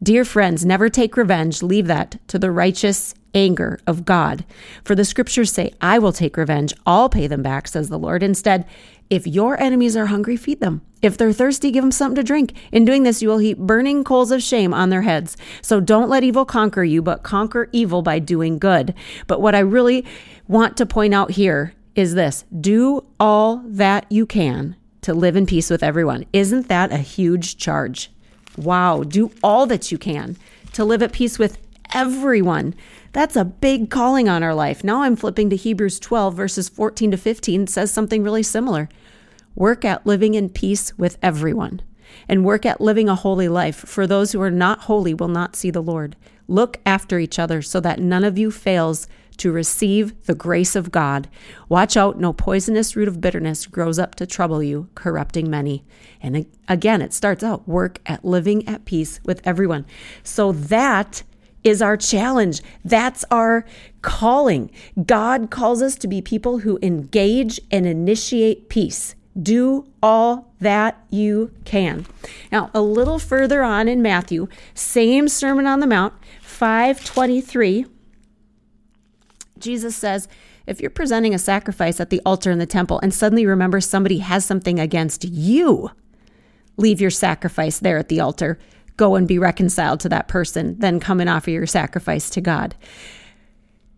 Dear 0.03 0.25
friends, 0.25 0.65
never 0.65 0.89
take 0.89 1.17
revenge. 1.17 1.63
Leave 1.63 1.87
that 1.87 2.17
to 2.29 2.39
the 2.39 2.51
righteous 2.51 3.15
anger 3.35 3.79
of 3.87 4.05
God. 4.05 4.45
For 4.83 4.95
the 4.95 5.05
scriptures 5.05 5.53
say, 5.53 5.75
I 5.81 5.99
will 5.99 6.13
take 6.13 6.37
revenge. 6.37 6.73
I'll 6.87 7.09
pay 7.09 7.27
them 7.27 7.43
back, 7.43 7.69
says 7.69 7.91
the 7.91 7.99
Lord. 7.99 8.23
Instead, 8.23 8.67
if 9.11 9.27
your 9.27 9.61
enemies 9.61 9.97
are 9.97 10.07
hungry, 10.07 10.37
feed 10.37 10.61
them. 10.61 10.83
If 11.03 11.19
they're 11.19 11.33
thirsty, 11.33 11.71
give 11.71 11.83
them 11.83 11.93
something 11.93 12.17
to 12.17 12.23
drink. 12.23 12.55
In 12.73 12.85
doing 12.85 13.03
this, 13.03 13.21
you 13.21 13.29
will 13.29 13.39
heap 13.39 13.59
burning 13.59 14.05
coals 14.05 14.31
of 14.31 14.43
shame 14.43 14.73
on 14.73 14.91
their 14.91 15.03
heads. 15.03 15.37
So 15.63 15.81
don't 15.81 16.09
let 16.09 16.25
evil 16.25 16.45
conquer 16.45 16.85
you, 16.85 17.03
but 17.03 17.23
conquer 17.23 17.69
evil 17.73 18.03
by 18.03 18.21
doing 18.21 18.59
good. 18.59 18.95
But 19.27 19.41
what 19.41 19.55
I 19.55 19.61
really 19.61 20.05
want 20.49 20.77
to 20.77 20.87
point 20.87 21.13
out 21.13 21.33
here 21.33 21.75
is 21.95 22.15
this 22.15 22.45
do 22.61 23.05
all 23.19 23.63
that 23.67 24.07
you 24.11 24.27
can 24.27 24.77
to 25.03 25.15
live 25.15 25.37
in 25.37 25.47
peace 25.47 25.71
with 25.71 25.83
everyone. 25.83 26.25
Isn't 26.33 26.69
that 26.69 26.93
a 26.93 26.99
huge 26.99 27.57
charge? 27.57 28.11
Wow, 28.57 29.03
do 29.03 29.31
all 29.43 29.67
that 29.67 29.91
you 29.91 29.99
can 29.99 30.37
to 30.73 30.85
live 30.85 31.03
at 31.03 31.13
peace 31.13 31.39
with 31.39 31.59
everyone. 31.95 32.75
That's 33.13 33.37
a 33.37 33.45
big 33.45 33.91
calling 33.91 34.29
on 34.29 34.43
our 34.43 34.55
life. 34.55 34.85
Now 34.85 35.03
I'm 35.03 35.17
flipping 35.17 35.51
to 35.51 35.57
Hebrews 35.57 35.99
12, 36.01 36.35
verses 36.35 36.69
14 36.69 37.13
to 37.13 37.17
15, 37.17 37.67
says 37.67 37.91
something 37.91 38.23
really 38.23 38.43
similar. 38.43 38.89
Work 39.55 39.85
at 39.85 40.07
living 40.07 40.35
in 40.35 40.49
peace 40.49 40.97
with 40.97 41.19
everyone, 41.23 41.83
and 42.29 42.45
work 42.45 42.65
at 42.65 42.81
living 42.81 43.09
a 43.09 43.17
holy 43.17 43.49
life, 43.49 43.77
for 43.77 44.07
those 44.07 44.33
who 44.33 44.41
are 44.41 44.51
not 44.51 44.81
holy 44.81 45.13
will 45.15 45.29
not 45.29 45.57
see 45.57 45.71
the 45.71 45.83
Lord. 45.83 46.15
Look 46.47 46.79
after 46.87 47.19
each 47.19 47.39
other 47.39 47.63
so 47.63 47.81
that 47.81 47.99
none 47.99 48.25
of 48.25 48.39
you 48.39 48.51
fails 48.51 49.09
to 49.41 49.53
receive 49.53 50.27
the 50.27 50.35
grace 50.35 50.77
of 50.77 50.93
God. 50.93 51.29
Watch 51.69 51.97
out, 51.97 52.21
no 52.21 52.33
poisonous 52.33 52.95
root 52.95 53.09
of 53.09 53.21
bitterness 53.21 53.67
grows 53.67 53.99
up 53.99 54.15
to 54.17 54.27
trouble 54.27 54.63
you, 54.63 54.89
corrupting 54.95 55.49
many. 55.49 55.83
And 56.23 56.47
again, 56.69 57.01
it 57.01 57.15
starts 57.15 57.43
out 57.43 57.67
work 57.67 58.01
at 58.05 58.25
living 58.25 58.69
at 58.69 58.85
peace 58.85 59.19
with 59.25 59.41
everyone. 59.45 59.87
So 60.23 60.53
that 60.53 61.23
is 61.65 61.81
our 61.81 61.97
challenge. 61.97 62.61
That's 62.85 63.25
our 63.31 63.65
calling. 64.03 64.71
God 65.05 65.51
calls 65.51 65.81
us 65.83 65.95
to 65.97 66.09
be 66.09 66.21
people 66.21 66.59
who 66.59 66.79
engage 66.83 67.61
and 67.71 67.87
initiate 67.87 68.69
peace. 68.69 69.15
Do 69.41 69.87
all 70.03 70.53
that 70.61 71.03
you 71.09 71.51
can. 71.65 72.05
Now, 72.53 72.71
a 72.75 72.83
little 72.83 73.19
further 73.19 73.63
on 73.63 73.89
in 73.89 74.03
Matthew, 74.03 74.49
same 74.75 75.29
Sermon 75.29 75.67
on 75.67 75.81
the 75.81 75.87
Mount, 75.87 76.13
523, 76.43 77.87
Jesus 79.61 79.97
says, 79.97 80.29
if 80.67 80.81
you're 80.81 80.91
presenting 80.91 81.35
a 81.35 81.39
sacrifice 81.39 82.01
at 82.01 82.11
the 82.11 82.21
altar 82.25 82.51
in 82.51 82.59
the 82.59 82.67
temple 82.67 83.01
and 83.03 83.13
suddenly 83.13 83.47
remember 83.47 83.81
somebody 83.81 84.19
has 84.19 84.45
something 84.45 84.79
against 84.79 85.25
you, 85.25 85.91
leave 86.77 87.01
your 87.01 87.11
sacrifice 87.11 87.79
there 87.79 87.99
at 87.99 88.09
the 88.09 88.21
altar. 88.21 88.59
Go 88.97 89.17
and 89.17 89.27
be 89.27 89.39
reconciled 89.39 90.01
to 90.01 90.09
that 90.11 90.29
person, 90.29 90.79
then 90.79 91.01
come 91.01 91.21
and 91.21 91.31
offer 91.31 91.51
your 91.51 91.67
sacrifice 91.67 92.31
to 92.31 92.41
God. 92.41 92.75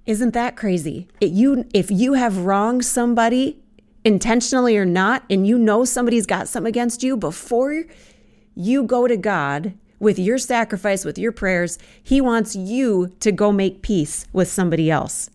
Isn't 0.06 0.34
that 0.34 0.56
crazy? 0.56 1.08
It, 1.20 1.30
you, 1.30 1.64
if 1.72 1.90
you 1.90 2.14
have 2.14 2.38
wronged 2.38 2.84
somebody 2.84 3.62
intentionally 4.04 4.76
or 4.76 4.84
not, 4.84 5.24
and 5.30 5.46
you 5.46 5.58
know 5.58 5.84
somebody's 5.84 6.26
got 6.26 6.48
something 6.48 6.68
against 6.68 7.02
you, 7.02 7.16
before 7.16 7.84
you 8.54 8.82
go 8.82 9.06
to 9.06 9.16
God 9.16 9.74
with 10.00 10.18
your 10.18 10.38
sacrifice, 10.38 11.04
with 11.04 11.18
your 11.18 11.30
prayers, 11.30 11.78
He 12.02 12.20
wants 12.20 12.56
you 12.56 13.12
to 13.20 13.30
go 13.30 13.52
make 13.52 13.82
peace 13.82 14.26
with 14.32 14.48
somebody 14.48 14.90
else. 14.90 15.30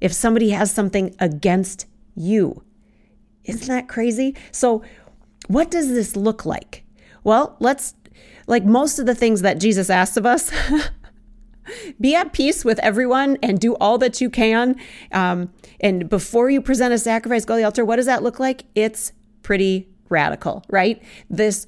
If 0.00 0.12
somebody 0.12 0.50
has 0.50 0.70
something 0.70 1.14
against 1.18 1.86
you, 2.14 2.62
isn't 3.44 3.68
that 3.68 3.88
crazy? 3.88 4.34
So, 4.50 4.82
what 5.48 5.70
does 5.70 5.88
this 5.88 6.16
look 6.16 6.44
like? 6.44 6.84
Well, 7.22 7.56
let's, 7.60 7.94
like 8.46 8.64
most 8.64 8.98
of 8.98 9.06
the 9.06 9.14
things 9.14 9.42
that 9.42 9.60
Jesus 9.60 9.90
asks 9.90 10.16
of 10.16 10.26
us, 10.26 10.50
be 12.00 12.14
at 12.14 12.32
peace 12.32 12.64
with 12.64 12.78
everyone 12.80 13.38
and 13.42 13.60
do 13.60 13.74
all 13.76 13.98
that 13.98 14.20
you 14.20 14.30
can. 14.30 14.76
Um, 15.12 15.52
and 15.80 16.08
before 16.08 16.50
you 16.50 16.60
present 16.60 16.92
a 16.94 16.98
sacrifice, 16.98 17.44
go 17.44 17.54
to 17.54 17.58
the 17.58 17.64
altar. 17.64 17.84
What 17.84 17.96
does 17.96 18.06
that 18.06 18.22
look 18.22 18.40
like? 18.40 18.64
It's 18.74 19.12
pretty 19.42 19.88
radical, 20.08 20.64
right? 20.68 21.02
This 21.30 21.66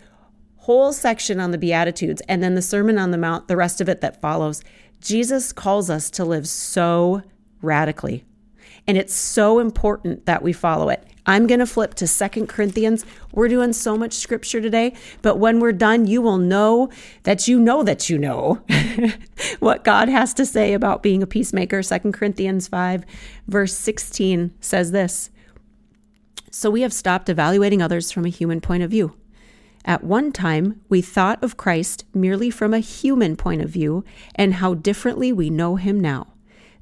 whole 0.56 0.92
section 0.92 1.40
on 1.40 1.50
the 1.50 1.58
Beatitudes 1.58 2.22
and 2.28 2.42
then 2.42 2.54
the 2.54 2.62
Sermon 2.62 2.98
on 2.98 3.10
the 3.10 3.18
Mount, 3.18 3.48
the 3.48 3.56
rest 3.56 3.80
of 3.80 3.88
it 3.88 4.00
that 4.00 4.20
follows, 4.20 4.62
Jesus 5.00 5.52
calls 5.52 5.88
us 5.88 6.10
to 6.10 6.24
live 6.24 6.48
so 6.48 7.22
radically. 7.62 8.24
And 8.86 8.96
it's 8.96 9.14
so 9.14 9.58
important 9.58 10.26
that 10.26 10.42
we 10.42 10.52
follow 10.52 10.88
it. 10.88 11.04
I'm 11.28 11.46
going 11.46 11.60
to 11.60 11.66
flip 11.66 11.92
to 11.96 12.06
Second 12.06 12.48
Corinthians. 12.48 13.04
We're 13.32 13.48
doing 13.48 13.74
so 13.74 13.98
much 13.98 14.14
scripture 14.14 14.62
today, 14.62 14.94
but 15.20 15.36
when 15.36 15.60
we're 15.60 15.72
done, 15.72 16.06
you 16.06 16.22
will 16.22 16.38
know 16.38 16.88
that 17.24 17.46
you 17.46 17.60
know 17.60 17.82
that 17.82 18.08
you 18.08 18.16
know 18.16 18.62
what 19.58 19.84
God 19.84 20.08
has 20.08 20.32
to 20.34 20.46
say 20.46 20.72
about 20.72 21.02
being 21.02 21.22
a 21.22 21.26
peacemaker. 21.26 21.82
Second 21.82 22.12
Corinthians 22.12 22.66
5, 22.66 23.04
verse 23.46 23.74
16 23.74 24.54
says 24.60 24.90
this 24.90 25.28
So 26.50 26.70
we 26.70 26.80
have 26.80 26.94
stopped 26.94 27.28
evaluating 27.28 27.82
others 27.82 28.10
from 28.10 28.24
a 28.24 28.30
human 28.30 28.62
point 28.62 28.82
of 28.82 28.90
view. 28.90 29.14
At 29.84 30.02
one 30.02 30.32
time, 30.32 30.80
we 30.88 31.02
thought 31.02 31.44
of 31.44 31.58
Christ 31.58 32.06
merely 32.14 32.48
from 32.48 32.72
a 32.72 32.78
human 32.78 33.36
point 33.36 33.60
of 33.60 33.68
view 33.68 34.02
and 34.34 34.54
how 34.54 34.72
differently 34.72 35.30
we 35.30 35.50
know 35.50 35.76
him 35.76 36.00
now. 36.00 36.28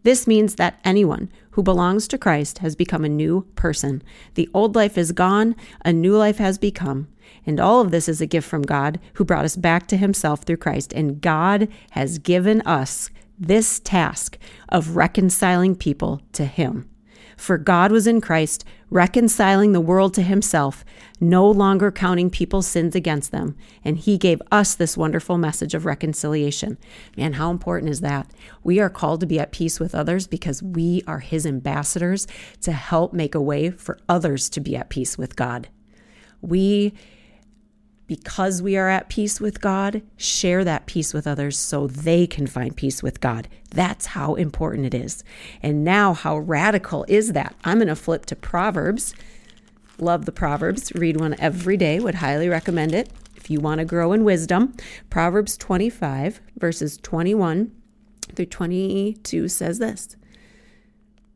This 0.06 0.28
means 0.28 0.54
that 0.54 0.78
anyone 0.84 1.32
who 1.50 1.64
belongs 1.64 2.06
to 2.06 2.16
Christ 2.16 2.58
has 2.58 2.76
become 2.76 3.04
a 3.04 3.08
new 3.08 3.40
person. 3.56 4.04
The 4.34 4.48
old 4.54 4.76
life 4.76 4.96
is 4.96 5.10
gone, 5.10 5.56
a 5.84 5.92
new 5.92 6.16
life 6.16 6.38
has 6.38 6.58
become. 6.58 7.08
And 7.44 7.58
all 7.58 7.80
of 7.80 7.90
this 7.90 8.08
is 8.08 8.20
a 8.20 8.26
gift 8.26 8.48
from 8.48 8.62
God 8.62 9.00
who 9.14 9.24
brought 9.24 9.44
us 9.44 9.56
back 9.56 9.88
to 9.88 9.96
himself 9.96 10.44
through 10.44 10.58
Christ. 10.58 10.92
And 10.92 11.20
God 11.20 11.66
has 11.90 12.20
given 12.20 12.60
us 12.60 13.10
this 13.36 13.80
task 13.80 14.38
of 14.68 14.94
reconciling 14.94 15.74
people 15.74 16.22
to 16.34 16.44
him. 16.44 16.88
For 17.36 17.58
God 17.58 17.92
was 17.92 18.06
in 18.06 18.20
Christ, 18.20 18.64
reconciling 18.90 19.72
the 19.72 19.80
world 19.80 20.14
to 20.14 20.22
himself, 20.22 20.84
no 21.20 21.50
longer 21.50 21.90
counting 21.90 22.30
people's 22.30 22.66
sins 22.66 22.94
against 22.94 23.32
them. 23.32 23.56
And 23.84 23.98
he 23.98 24.18
gave 24.18 24.40
us 24.52 24.74
this 24.74 24.96
wonderful 24.96 25.38
message 25.38 25.74
of 25.74 25.86
reconciliation. 25.86 26.78
Man, 27.16 27.34
how 27.34 27.50
important 27.50 27.90
is 27.90 28.00
that? 28.00 28.30
We 28.62 28.80
are 28.80 28.90
called 28.90 29.20
to 29.20 29.26
be 29.26 29.40
at 29.40 29.52
peace 29.52 29.80
with 29.80 29.94
others 29.94 30.26
because 30.26 30.62
we 30.62 31.02
are 31.06 31.20
his 31.20 31.46
ambassadors 31.46 32.26
to 32.62 32.72
help 32.72 33.12
make 33.12 33.34
a 33.34 33.40
way 33.40 33.70
for 33.70 33.98
others 34.08 34.48
to 34.50 34.60
be 34.60 34.76
at 34.76 34.90
peace 34.90 35.18
with 35.18 35.36
God. 35.36 35.68
We 36.40 36.94
because 38.06 38.62
we 38.62 38.76
are 38.76 38.88
at 38.88 39.08
peace 39.08 39.40
with 39.40 39.60
God, 39.60 40.02
share 40.16 40.64
that 40.64 40.86
peace 40.86 41.12
with 41.12 41.26
others 41.26 41.58
so 41.58 41.86
they 41.86 42.26
can 42.26 42.46
find 42.46 42.76
peace 42.76 43.02
with 43.02 43.20
God. 43.20 43.48
That's 43.70 44.06
how 44.06 44.34
important 44.34 44.86
it 44.86 44.94
is. 44.94 45.24
And 45.62 45.84
now, 45.84 46.14
how 46.14 46.38
radical 46.38 47.04
is 47.08 47.32
that? 47.32 47.54
I'm 47.64 47.78
going 47.78 47.88
to 47.88 47.96
flip 47.96 48.26
to 48.26 48.36
Proverbs. 48.36 49.14
Love 49.98 50.24
the 50.24 50.32
Proverbs. 50.32 50.92
Read 50.94 51.18
one 51.18 51.34
every 51.38 51.76
day. 51.76 51.98
Would 51.98 52.16
highly 52.16 52.48
recommend 52.48 52.94
it 52.94 53.10
if 53.36 53.50
you 53.50 53.60
want 53.60 53.78
to 53.78 53.84
grow 53.84 54.12
in 54.12 54.24
wisdom. 54.24 54.74
Proverbs 55.10 55.56
25, 55.56 56.40
verses 56.58 56.96
21 56.98 57.72
through 58.34 58.46
22 58.46 59.48
says 59.48 59.78
this 59.78 60.16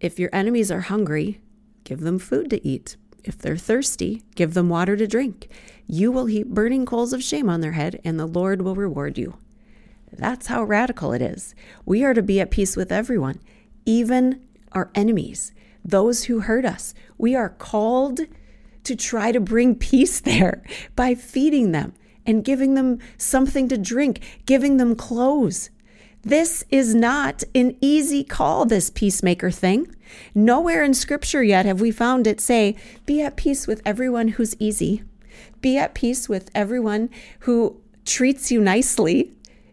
If 0.00 0.18
your 0.18 0.30
enemies 0.32 0.70
are 0.70 0.82
hungry, 0.82 1.40
give 1.84 2.00
them 2.00 2.18
food 2.18 2.50
to 2.50 2.66
eat. 2.66 2.96
If 3.24 3.38
they're 3.38 3.56
thirsty, 3.56 4.22
give 4.34 4.54
them 4.54 4.68
water 4.68 4.96
to 4.96 5.06
drink. 5.06 5.48
You 5.86 6.12
will 6.12 6.26
heap 6.26 6.48
burning 6.48 6.86
coals 6.86 7.12
of 7.12 7.22
shame 7.22 7.48
on 7.48 7.60
their 7.60 7.72
head, 7.72 8.00
and 8.04 8.18
the 8.18 8.26
Lord 8.26 8.62
will 8.62 8.74
reward 8.74 9.18
you. 9.18 9.36
That's 10.12 10.48
how 10.48 10.64
radical 10.64 11.12
it 11.12 11.22
is. 11.22 11.54
We 11.84 12.04
are 12.04 12.14
to 12.14 12.22
be 12.22 12.40
at 12.40 12.50
peace 12.50 12.76
with 12.76 12.92
everyone, 12.92 13.40
even 13.86 14.40
our 14.72 14.90
enemies, 14.94 15.52
those 15.84 16.24
who 16.24 16.40
hurt 16.40 16.64
us. 16.64 16.94
We 17.18 17.34
are 17.34 17.48
called 17.48 18.20
to 18.84 18.96
try 18.96 19.32
to 19.32 19.40
bring 19.40 19.74
peace 19.76 20.20
there 20.20 20.62
by 20.96 21.14
feeding 21.14 21.72
them 21.72 21.94
and 22.26 22.44
giving 22.44 22.74
them 22.74 22.98
something 23.18 23.68
to 23.68 23.78
drink, 23.78 24.20
giving 24.46 24.76
them 24.76 24.94
clothes. 24.94 25.70
This 26.22 26.64
is 26.70 26.94
not 26.94 27.44
an 27.54 27.76
easy 27.80 28.22
call, 28.24 28.66
this 28.66 28.90
peacemaker 28.90 29.50
thing. 29.50 29.94
Nowhere 30.34 30.84
in 30.84 30.92
scripture 30.92 31.42
yet 31.42 31.64
have 31.64 31.80
we 31.80 31.90
found 31.90 32.26
it 32.26 32.40
say, 32.40 32.76
be 33.06 33.22
at 33.22 33.36
peace 33.36 33.66
with 33.66 33.80
everyone 33.86 34.28
who's 34.28 34.54
easy. 34.58 35.02
Be 35.60 35.78
at 35.78 35.94
peace 35.94 36.28
with 36.28 36.50
everyone 36.54 37.08
who 37.40 37.80
treats 38.04 38.50
you 38.50 38.60
nicely. 38.60 39.32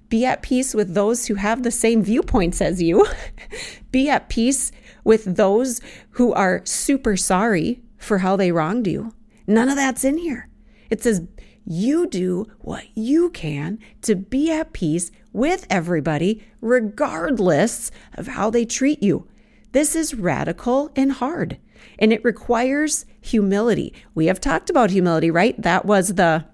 Be 0.09 0.25
at 0.25 0.41
peace 0.41 0.73
with 0.73 0.93
those 0.93 1.25
who 1.25 1.35
have 1.35 1.63
the 1.63 1.71
same 1.71 2.01
viewpoints 2.01 2.61
as 2.61 2.81
you. 2.81 3.05
be 3.91 4.09
at 4.09 4.29
peace 4.29 4.71
with 5.03 5.35
those 5.35 5.81
who 6.11 6.33
are 6.33 6.61
super 6.63 7.17
sorry 7.17 7.81
for 7.97 8.19
how 8.19 8.37
they 8.37 8.53
wronged 8.53 8.87
you. 8.87 9.13
None 9.47 9.67
of 9.67 9.75
that's 9.75 10.05
in 10.05 10.17
here. 10.17 10.47
It 10.89 11.03
says, 11.03 11.21
you 11.69 12.07
do 12.07 12.47
what 12.59 12.85
you 12.95 13.29
can 13.29 13.77
to 14.01 14.15
be 14.15 14.49
at 14.51 14.71
peace 14.71 15.11
with 15.33 15.67
everybody, 15.69 16.41
regardless 16.61 17.91
of 18.13 18.27
how 18.27 18.49
they 18.49 18.63
treat 18.63 19.03
you. 19.03 19.27
This 19.73 19.95
is 19.95 20.15
radical 20.15 20.91
and 20.95 21.11
hard, 21.11 21.57
and 21.99 22.13
it 22.13 22.23
requires 22.23 23.05
humility. 23.19 23.93
We 24.15 24.27
have 24.27 24.39
talked 24.39 24.69
about 24.69 24.91
humility, 24.91 25.29
right? 25.29 25.61
That 25.61 25.85
was 25.85 26.15
the 26.15 26.45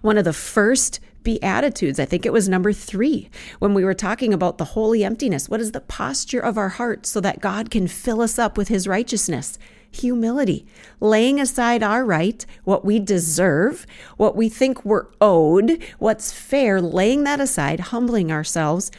one 0.00 0.16
of 0.16 0.24
the 0.24 0.32
first 0.32 1.00
Beatitudes. 1.22 1.98
I 1.98 2.04
think 2.04 2.26
it 2.26 2.32
was 2.32 2.48
number 2.48 2.72
three 2.72 3.30
when 3.58 3.72
we 3.74 3.84
were 3.84 3.94
talking 3.94 4.32
about 4.34 4.58
the 4.58 4.64
holy 4.66 5.02
emptiness. 5.02 5.48
What 5.48 5.60
is 5.60 5.72
the 5.72 5.80
posture 5.80 6.40
of 6.40 6.58
our 6.58 6.68
heart 6.68 7.06
so 7.06 7.20
that 7.20 7.40
God 7.40 7.70
can 7.70 7.88
fill 7.88 8.20
us 8.20 8.38
up 8.38 8.58
with 8.58 8.68
his 8.68 8.86
righteousness? 8.86 9.58
Humility, 9.94 10.66
laying 11.00 11.40
aside 11.40 11.82
our 11.82 12.04
right, 12.04 12.44
what 12.64 12.84
we 12.84 12.98
deserve, 12.98 13.86
what 14.16 14.36
we 14.36 14.48
think 14.48 14.84
we're 14.84 15.06
owed, 15.20 15.82
what's 15.98 16.32
fair, 16.32 16.80
laying 16.80 17.24
that 17.24 17.40
aside, 17.40 17.80
humbling 17.80 18.30
ourselves 18.30 18.90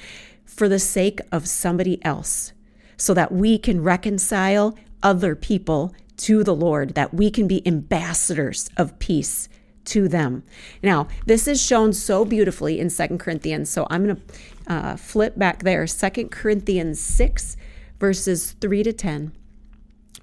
for 0.45 0.69
the 0.69 0.79
sake 0.79 1.19
of 1.31 1.47
somebody 1.47 2.03
else, 2.05 2.53
so 2.97 3.13
that 3.13 3.31
we 3.31 3.57
can 3.57 3.83
reconcile 3.83 4.77
other 5.03 5.35
people 5.35 5.93
to 6.17 6.43
the 6.43 6.55
Lord, 6.55 6.95
that 6.95 7.13
we 7.13 7.29
can 7.29 7.47
be 7.47 7.65
ambassadors 7.67 8.69
of 8.77 8.97
peace 8.99 9.49
to 9.85 10.07
them. 10.07 10.43
Now, 10.81 11.07
this 11.25 11.47
is 11.47 11.61
shown 11.61 11.93
so 11.93 12.25
beautifully 12.25 12.79
in 12.79 12.89
Second 12.89 13.19
Corinthians. 13.19 13.69
So 13.69 13.87
I'm 13.89 14.05
going 14.05 14.15
to 14.15 14.73
uh, 14.73 14.95
flip 14.95 15.37
back 15.37 15.63
there. 15.63 15.87
Second 15.87 16.31
Corinthians 16.31 16.99
6, 16.99 17.55
verses 17.99 18.53
3 18.53 18.83
to 18.83 18.93
10. 18.93 19.31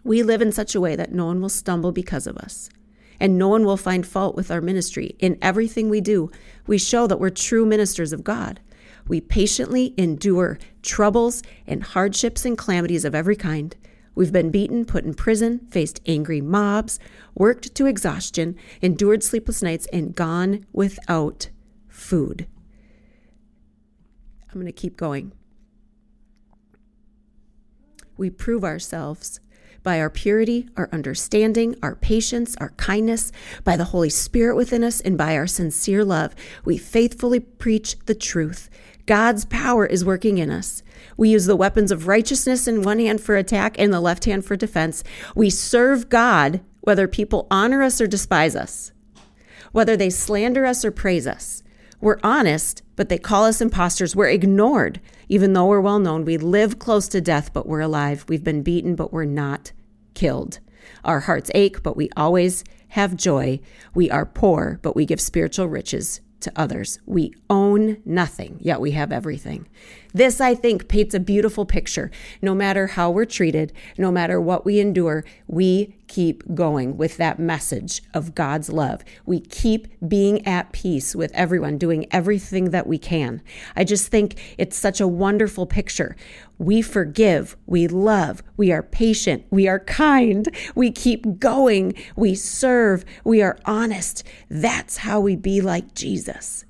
We 0.05 0.23
live 0.23 0.43
in 0.43 0.53
such 0.53 0.75
a 0.75 0.81
way 0.81 0.97
that 0.97 1.13
no 1.13 1.27
one 1.27 1.41
will 1.41 1.49
stumble 1.49 1.93
because 1.93 2.27
of 2.27 2.37
us. 2.37 2.69
And 3.21 3.39
no 3.39 3.49
one 3.49 3.65
will 3.65 3.77
find 3.77 4.07
fault 4.07 4.35
with 4.35 4.51
our 4.51 4.61
ministry. 4.61 5.15
In 5.21 5.39
everything 5.41 5.89
we 5.89 6.01
do, 6.01 6.31
we 6.67 6.77
show 6.77 7.07
that 7.07 7.21
we're 7.21 7.31
true 7.31 7.65
ministers 7.65 8.13
of 8.13 8.25
God. 8.25 8.61
We 9.07 9.21
patiently 9.21 9.95
endure 9.97 10.59
troubles 10.83 11.43
and 11.67 11.83
hardships 11.85 12.45
and 12.45 12.59
calamities 12.59 13.05
of 13.05 13.15
every 13.15 13.37
kind. 13.37 13.77
We've 14.15 14.33
been 14.33 14.51
beaten, 14.51 14.85
put 14.85 15.05
in 15.05 15.15
prison, 15.15 15.61
faced 15.71 16.01
angry 16.05 16.41
mobs, 16.41 16.99
worked 17.35 17.75
to 17.77 17.87
exhaustion, 17.87 18.57
endured 18.81 19.23
sleepless 19.23 19.63
nights, 19.63 19.87
and 19.93 20.15
gone 20.15 20.67
without 20.73 21.49
food. 21.89 22.47
I'm 24.49 24.61
going 24.61 24.67
to 24.67 24.73
keep 24.73 24.97
going. 24.97 25.33
We 28.19 28.29
prove 28.29 28.65
ourselves 28.65 29.41
by 29.83 30.01
our 30.01 30.11
purity, 30.11 30.69
our 30.77 30.89
understanding, 30.93 31.77
our 31.83 31.97
patience, 31.97 32.57
our 32.59 32.71
kindness, 32.71 33.33
by 33.65 33.77
the 33.77 33.85
Holy 33.85 34.11
Spirit 34.11 34.57
within 34.57 34.85
us, 34.85 35.01
and 35.01 35.19
by 35.19 35.37
our 35.37 35.47
sincere 35.47 36.05
love, 36.05 36.35
we 36.65 36.79
faithfully 36.79 37.41
preach 37.41 37.97
the 38.07 38.15
truth. 38.15 38.71
God's 39.07 39.45
power 39.45 39.85
is 39.85 40.05
working 40.05 40.39
in 40.39 40.51
us. 40.51 40.83
We 41.17 41.31
use 41.31 41.47
the 41.47 41.57
weapons 41.57 41.91
of 41.91 42.07
righteousness 42.07 42.69
in 42.69 42.83
one 42.83 43.01
hand 43.01 43.21
for 43.21 43.37
attack 43.37 43.75
and 43.79 43.93
the 43.93 44.01
left 44.01 44.25
hand 44.27 44.45
for 44.45 44.57
defense. 44.57 45.03
We 45.35 45.51
serve 45.51 46.09
God 46.09 46.61
whether 46.81 47.09
people 47.09 47.47
honor 47.51 47.83
us 47.83 48.01
or 48.01 48.07
despise 48.07 48.55
us, 48.55 48.93
whether 49.73 49.97
they 49.97 50.11
slander 50.11 50.65
us 50.65 50.85
or 50.85 50.91
praise 50.91 51.27
us. 51.27 51.62
We're 52.03 52.19
honest, 52.25 52.83
but 52.97 53.09
they 53.09 53.17
call 53.17 53.45
us 53.45 53.61
imposters. 53.61 54.17
We're 54.17 54.29
ignored, 54.29 55.01
even 55.29 55.53
though 55.53 55.67
we're 55.67 55.81
well 55.81 56.01
known. 56.01 56.25
We 56.25 56.37
live 56.37 56.81
close 56.81 57.07
to 57.07 57.21
death, 57.21 57.53
but 57.53 57.69
we're 57.69 57.79
alive. 57.79 58.25
We've 58.27 58.43
been 58.43 58.65
beaten, 58.65 58.97
but 58.97 59.13
we're 59.13 59.25
not 59.25 59.71
killed. 60.15 60.59
Our 61.05 61.21
hearts 61.21 61.49
ache, 61.55 61.81
but 61.85 61.97
we 61.97 62.11
always 62.17 62.65
have 62.89 63.15
joy. 63.15 63.61
We 63.95 64.11
are 64.11 64.27
poor, 64.27 64.81
but 64.83 64.97
we 64.97 65.07
give 65.07 65.21
spiritual 65.21 65.69
riches 65.69 66.21
to 66.43 66.53
others. 66.57 66.99
We 67.07 67.35
own 67.49 67.99
nothing, 68.05 68.59
yet 68.61 68.81
we 68.81 68.93
have 68.93 69.13
everything. 69.13 69.69
This, 70.15 70.41
I 70.41 70.55
think, 70.55 70.89
paints 70.89 71.15
a 71.15 71.21
beautiful 71.21 71.65
picture. 71.65 72.11
No 72.43 72.55
matter 72.55 72.89
how 72.89 73.11
we're 73.11 73.25
treated, 73.25 73.73
no 73.97 74.13
matter 74.13 74.41
what 74.41 74.65
we 74.65 74.79
endure, 74.79 75.25
we 75.47 75.97
keep 76.07 76.43
going 76.55 76.99
with 76.99 77.17
that 77.17 77.39
message 77.39 78.03
of 78.13 78.35
God's 78.35 78.71
love. 78.71 79.03
We 79.25 79.41
keep 79.41 79.89
being 80.07 80.47
at 80.47 80.73
peace 80.73 81.17
with 81.17 81.33
everyone, 81.33 81.79
doing 81.79 82.07
everything 82.11 82.71
that 82.71 82.87
we 82.87 82.99
can. 82.99 83.41
I 83.75 83.85
just 83.85 84.09
think 84.09 84.55
it's 84.59 84.77
such 84.77 85.01
a 85.01 85.09
wonderful 85.09 85.65
picture. 85.65 86.15
We 86.63 86.81
forgive, 86.81 87.57
we 87.67 87.89
love, 87.89 88.41
we 88.57 88.71
are 88.71 88.85
patient, 88.85 89.45
we 89.51 89.67
are 89.67 89.81
kind, 89.81 90.49
we 90.77 90.93
keep 90.93 91.41
going, 91.41 91.95
we 92.15 92.37
serve, 92.37 93.05
we 93.25 93.43
are 93.43 93.59
honest. 93.65 94.23
That's 94.49 94.99
how 94.99 95.19
we 95.19 95.35
be 95.35 95.61
like 95.61 95.93
Jesus. 95.97 96.65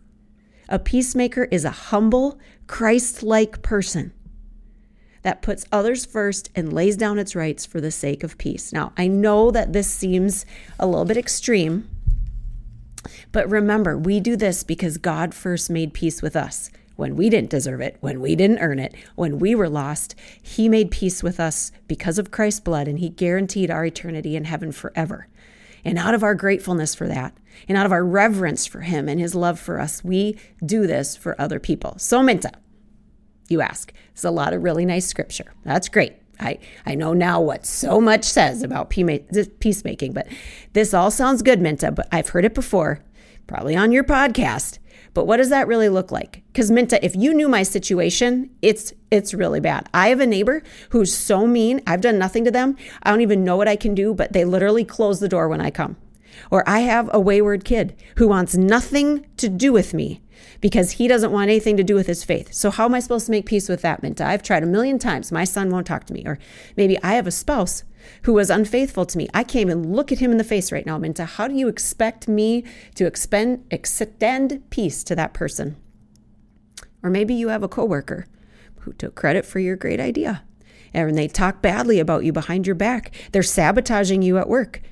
A 0.71 0.79
peacemaker 0.79 1.45
is 1.51 1.67
a 1.67 1.71
humble, 1.71 2.39
Christ 2.67 3.23
like 3.23 3.61
person 3.61 4.15
that 5.21 5.43
puts 5.43 5.67
others 5.71 6.07
first 6.07 6.49
and 6.55 6.73
lays 6.73 6.97
down 6.97 7.19
its 7.19 7.37
rights 7.37 7.67
for 7.67 7.79
the 7.79 7.91
sake 7.91 8.25
of 8.25 8.39
peace. 8.39 8.73
Now, 8.73 8.95
I 8.97 9.09
know 9.09 9.51
that 9.51 9.75
this 9.75 9.93
seems 9.93 10.47
a 10.79 10.87
little 10.87 11.05
bit 11.05 11.19
extreme, 11.19 11.87
but 13.31 13.47
remember, 13.51 13.99
we 13.99 14.21
do 14.21 14.37
this 14.37 14.65
because 14.65 14.97
God 14.97 15.35
first 15.35 15.69
made 15.69 15.93
peace 15.93 16.23
with 16.23 16.35
us. 16.35 16.71
When 16.97 17.17
we 17.17 17.31
didn't 17.31 17.51
deserve 17.51 17.81
it, 17.81 17.97
when 18.01 18.21
we 18.21 18.37
didn't 18.37 18.59
earn 18.59 18.79
it, 18.79 18.95
when 19.15 19.39
we 19.39 19.55
were 19.55 19.69
lost, 19.69 20.15
He 20.43 20.69
made 20.69 20.91
peace 20.91 21.23
with 21.23 21.41
us 21.41 21.73
because 21.89 22.19
of 22.19 22.31
Christ's 22.31 22.61
blood, 22.61 22.89
and 22.89 22.99
He 22.99 23.09
guaranteed 23.09 23.71
our 23.71 23.85
eternity 23.85 24.37
in 24.37 24.45
heaven 24.45 24.73
forever. 24.73 25.29
And 25.85 25.99
out 25.99 26.15
of 26.15 26.23
our 26.23 26.35
gratefulness 26.35 26.95
for 26.95 27.09
that, 27.09 27.37
and 27.69 27.77
out 27.77 27.87
of 27.87 27.93
our 27.93 28.05
reverence 28.05 28.67
for 28.67 28.81
Him 28.81 29.09
and 29.09 29.19
His 29.19 29.35
love 29.35 29.59
for 29.59 29.81
us, 29.81 30.05
we 30.05 30.39
do 30.65 30.87
this 30.87 31.17
for 31.17 31.41
other 31.41 31.59
people. 31.59 31.95
So, 31.99 32.23
Minta, 32.23 32.53
you 33.49 33.61
ask. 33.61 33.93
It's 34.13 34.25
a 34.25 34.31
lot 34.31 34.53
of 34.53 34.63
really 34.63 34.87
nice 34.87 35.07
scripture. 35.07 35.53
That's 35.65 35.89
great. 35.89 36.15
I, 36.41 36.59
I 36.87 36.95
know 36.95 37.13
now 37.13 37.41
what 37.41 37.67
so 37.67 38.01
much 38.01 38.25
says 38.25 38.63
about 38.63 38.91
peacemaking, 38.91 40.13
but 40.13 40.27
this 40.73 40.95
all 40.95 41.11
sounds 41.11 41.43
good, 41.43 41.61
Minta, 41.61 41.93
but 41.93 42.09
I've 42.11 42.31
heard 42.31 42.45
it 42.45 42.55
before, 42.55 43.01
probably 43.47 43.77
on 43.77 43.93
your 43.93 44.05
podcast. 44.05 44.79
But 45.15 45.27
what 45.27 45.37
does 45.37 45.51
that 45.51 45.69
really 45.69 45.89
look 45.89 46.11
like? 46.11 46.43
Because 46.53 46.71
Minta, 46.71 47.05
if 47.05 47.15
you 47.15 47.35
knew 47.35 47.49
my 47.49 47.63
situation, 47.63 48.51
it's 48.63 48.93
it's 49.11 49.35
really 49.35 49.61
bad. 49.61 49.89
I 49.93 50.09
have 50.09 50.21
a 50.21 50.27
neighbor 50.27 50.63
who's 50.91 51.15
so 51.15 51.47
mean. 51.47 51.83
I've 51.87 52.01
done 52.01 52.19
nothing 52.19 52.45
to 52.45 52.51
them. 52.51 52.77
I 53.03 53.11
don't 53.11 53.21
even 53.21 53.45
know 53.45 53.57
what 53.57 53.69
I 53.69 53.77
can 53.77 53.95
do, 53.95 54.15
but 54.15 54.33
they 54.33 54.45
literally 54.45 54.85
close 54.85 55.21
the 55.21 55.29
door 55.29 55.49
when 55.49 55.61
I 55.61 55.71
come. 55.71 55.97
Or 56.51 56.67
I 56.67 56.81
have 56.81 57.11
a 57.13 57.21
wayward 57.21 57.65
kid 57.65 57.95
who 58.17 58.27
wants 58.27 58.57
nothing 58.57 59.27
to 59.37 59.49
do 59.51 59.73
with 59.73 59.93
me 59.93 60.23
because 60.61 60.93
he 60.93 61.09
doesn't 61.09 61.33
want 61.33 61.51
anything 61.51 61.77
to 61.77 61.85
do 61.85 61.95
with 61.95 62.07
his 62.07 62.25
faith. 62.25 62.53
So, 62.53 62.71
how 62.71 62.85
am 62.85 62.95
I 62.95 63.01
supposed 63.01 63.27
to 63.27 63.31
make 63.33 63.47
peace 63.47 63.69
with 63.69 63.83
that, 63.83 64.03
Minta? 64.03 64.27
I've 64.27 64.43
tried 64.43 64.63
a 64.63 64.67
million 64.67 64.99
times. 64.99 65.33
My 65.33 65.45
son 65.45 65.71
won't 65.71 65.87
talk 65.87 66.05
to 66.05 66.15
me. 66.15 66.23
Or 66.27 66.39
maybe 66.77 66.99
I 67.03 67.15
have 67.15 67.27
a 67.27 67.33
spouse 67.33 67.85
who 68.23 68.33
was 68.33 68.51
unfaithful 68.51 69.07
to 69.07 69.19
me. 69.19 69.29
I 69.33 69.45
can't 69.45 69.63
even 69.63 69.93
look 69.93 70.11
at 70.13 70.19
him 70.19 70.31
in 70.31 70.39
the 70.39 70.45
face 70.45 70.73
right 70.73 70.87
now, 70.87 70.99
Minta. 70.99 71.25
How 71.25 71.49
do 71.49 71.55
you 71.55 71.69
expect 71.69 72.29
me 72.29 72.65
to 72.97 73.07
expend, 73.07 73.65
extend 73.71 74.63
peace 74.71 75.05
to 75.05 75.15
that 75.15 75.35
person? 75.35 75.77
Or 77.03 77.11
maybe 77.11 77.35
you 77.35 77.49
have 77.49 77.63
a 77.63 77.69
coworker 77.69 78.27
who 78.81 78.93
took 78.93 79.15
credit 79.15 79.45
for 79.45 79.59
your 79.59 79.77
great 79.77 80.01
idea 80.01 80.43
and 80.95 81.17
they 81.17 81.29
talk 81.29 81.63
badly 81.63 81.99
about 81.99 82.25
you 82.25 82.33
behind 82.33 82.67
your 82.67 82.77
back. 82.77 83.15
They're 83.33 83.43
sabotaging 83.43 84.23
you 84.23 84.39
at 84.39 84.49
work. 84.49 84.83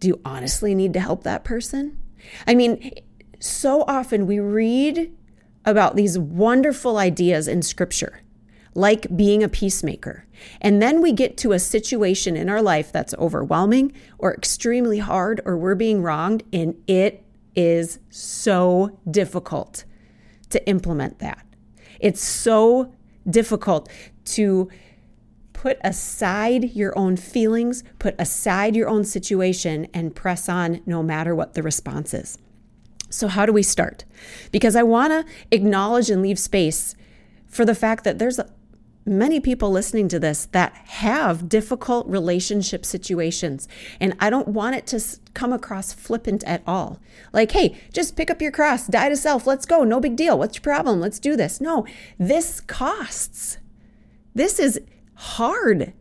Do 0.00 0.08
you 0.08 0.20
honestly 0.24 0.74
need 0.74 0.92
to 0.94 1.00
help 1.00 1.22
that 1.24 1.44
person? 1.44 1.98
I 2.46 2.54
mean, 2.54 2.92
so 3.42 3.84
often 3.88 4.26
we 4.26 4.38
read 4.38 5.12
about 5.64 5.96
these 5.96 6.16
wonderful 6.16 6.96
ideas 6.96 7.48
in 7.48 7.60
scripture, 7.62 8.20
like 8.74 9.16
being 9.16 9.42
a 9.42 9.48
peacemaker. 9.48 10.26
And 10.60 10.80
then 10.80 11.00
we 11.00 11.12
get 11.12 11.36
to 11.38 11.52
a 11.52 11.58
situation 11.58 12.36
in 12.36 12.48
our 12.48 12.62
life 12.62 12.92
that's 12.92 13.14
overwhelming 13.14 13.92
or 14.18 14.32
extremely 14.32 14.98
hard, 14.98 15.40
or 15.44 15.56
we're 15.56 15.74
being 15.74 16.02
wronged, 16.02 16.44
and 16.52 16.80
it 16.86 17.24
is 17.56 17.98
so 18.10 18.98
difficult 19.10 19.84
to 20.50 20.64
implement 20.68 21.18
that. 21.18 21.44
It's 21.98 22.22
so 22.22 22.92
difficult 23.28 23.88
to 24.24 24.68
put 25.52 25.78
aside 25.82 26.74
your 26.74 26.96
own 26.98 27.16
feelings, 27.16 27.82
put 27.98 28.14
aside 28.18 28.74
your 28.76 28.88
own 28.88 29.04
situation, 29.04 29.88
and 29.92 30.14
press 30.14 30.48
on 30.48 30.80
no 30.86 31.02
matter 31.02 31.34
what 31.34 31.54
the 31.54 31.62
response 31.62 32.14
is. 32.14 32.38
So, 33.12 33.28
how 33.28 33.46
do 33.46 33.52
we 33.52 33.62
start? 33.62 34.04
Because 34.50 34.76
I 34.76 34.82
want 34.82 35.12
to 35.12 35.32
acknowledge 35.50 36.10
and 36.10 36.22
leave 36.22 36.38
space 36.38 36.94
for 37.46 37.64
the 37.64 37.74
fact 37.74 38.04
that 38.04 38.18
there's 38.18 38.40
many 39.04 39.40
people 39.40 39.70
listening 39.70 40.08
to 40.08 40.18
this 40.18 40.46
that 40.46 40.74
have 40.74 41.48
difficult 41.48 42.06
relationship 42.06 42.86
situations. 42.86 43.68
And 44.00 44.14
I 44.20 44.30
don't 44.30 44.48
want 44.48 44.76
it 44.76 44.86
to 44.88 45.00
come 45.34 45.52
across 45.52 45.92
flippant 45.92 46.44
at 46.44 46.62
all. 46.66 47.00
Like, 47.32 47.52
hey, 47.52 47.80
just 47.92 48.16
pick 48.16 48.30
up 48.30 48.40
your 48.40 48.52
cross, 48.52 48.86
die 48.86 49.08
to 49.08 49.16
self, 49.16 49.46
let's 49.46 49.66
go, 49.66 49.84
no 49.84 50.00
big 50.00 50.16
deal. 50.16 50.38
What's 50.38 50.56
your 50.56 50.62
problem? 50.62 51.00
Let's 51.00 51.18
do 51.18 51.36
this. 51.36 51.60
No, 51.60 51.86
this 52.18 52.60
costs. 52.60 53.58
This 54.34 54.58
is 54.58 54.80
hard. 55.14 55.92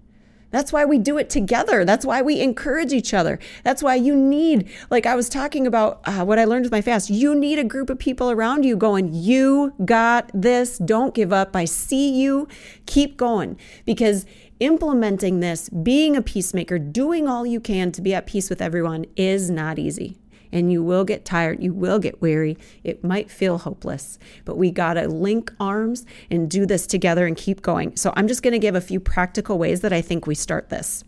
That's 0.52 0.72
why 0.72 0.86
we 0.86 0.98
do 0.98 1.18
it 1.18 1.30
together. 1.30 1.84
That's 1.84 2.06
why 2.06 2.22
we 2.22 2.40
encourage 2.40 2.94
each 2.94 3.14
other. 3.14 3.40
That's 3.64 3.82
why 3.82 3.96
you 3.96 4.16
need, 4.16 4.70
like 4.90 5.06
I 5.06 5.16
was 5.16 5.30
talking 5.30 5.66
about 5.66 6.02
uh, 6.06 6.24
what 6.24 6.38
I 6.38 6.46
learned 6.46 6.66
with 6.66 6.72
my 6.72 6.82
fast, 6.82 7.10
you 7.10 7.34
need 7.34 7.58
a 7.58 7.64
group 7.64 7.90
of 7.90 7.98
people 7.98 8.30
around 8.30 8.64
you 8.64 8.76
going, 8.78 9.10
You 9.14 9.74
got 9.84 10.30
this. 10.34 10.78
Don't 10.78 11.16
give 11.16 11.34
up. 11.34 11.56
I 11.56 11.66
see 11.66 12.12
you. 12.22 12.48
Keep 12.86 13.18
going. 13.18 13.58
Because 13.86 14.26
implementing 14.60 15.40
this, 15.40 15.70
being 15.70 16.16
a 16.16 16.22
peacemaker, 16.22 16.78
doing 16.78 17.28
all 17.28 17.46
you 17.46 17.60
can 17.60 17.92
to 17.94 18.02
be 18.02 18.14
at 18.14 18.28
peace 18.28 18.50
with 18.50 18.62
everyone 18.62 19.06
is 19.16 19.50
not 19.50 19.80
easy 19.80 20.21
and 20.52 20.72
you 20.72 20.84
will 20.84 21.04
get 21.04 21.26
tired. 21.26 21.62
You 21.62 21.74
will 21.74 22.00
get 22.00 22.22
weary. 22.22 22.58
It 22.84 23.04
might 23.04 23.32
feel 23.32 23.60
hopeless, 23.60 24.20
but 24.46 24.58
we 24.58 24.72
got 24.72 24.96
to 24.96 25.08
link 25.08 25.52
arms 25.60 26.06
and 26.30 26.50
do 26.50 26.66
this 26.66 26.86
together 26.88 27.26
and 27.26 27.36
keep 27.38 27.62
going. 27.62 27.96
So 27.96 28.14
I'm 28.16 28.28
just 28.28 28.44
going 28.44 28.54
to 28.54 28.60
give 28.60 28.76
a 28.76 28.82
few 28.82 29.00
practical 29.00 29.58
ways 29.58 29.82
that 29.82 29.94
I 29.94 30.02
think 30.02 30.28
we 30.28 30.36
start 30.36 30.70
this. 30.70 31.04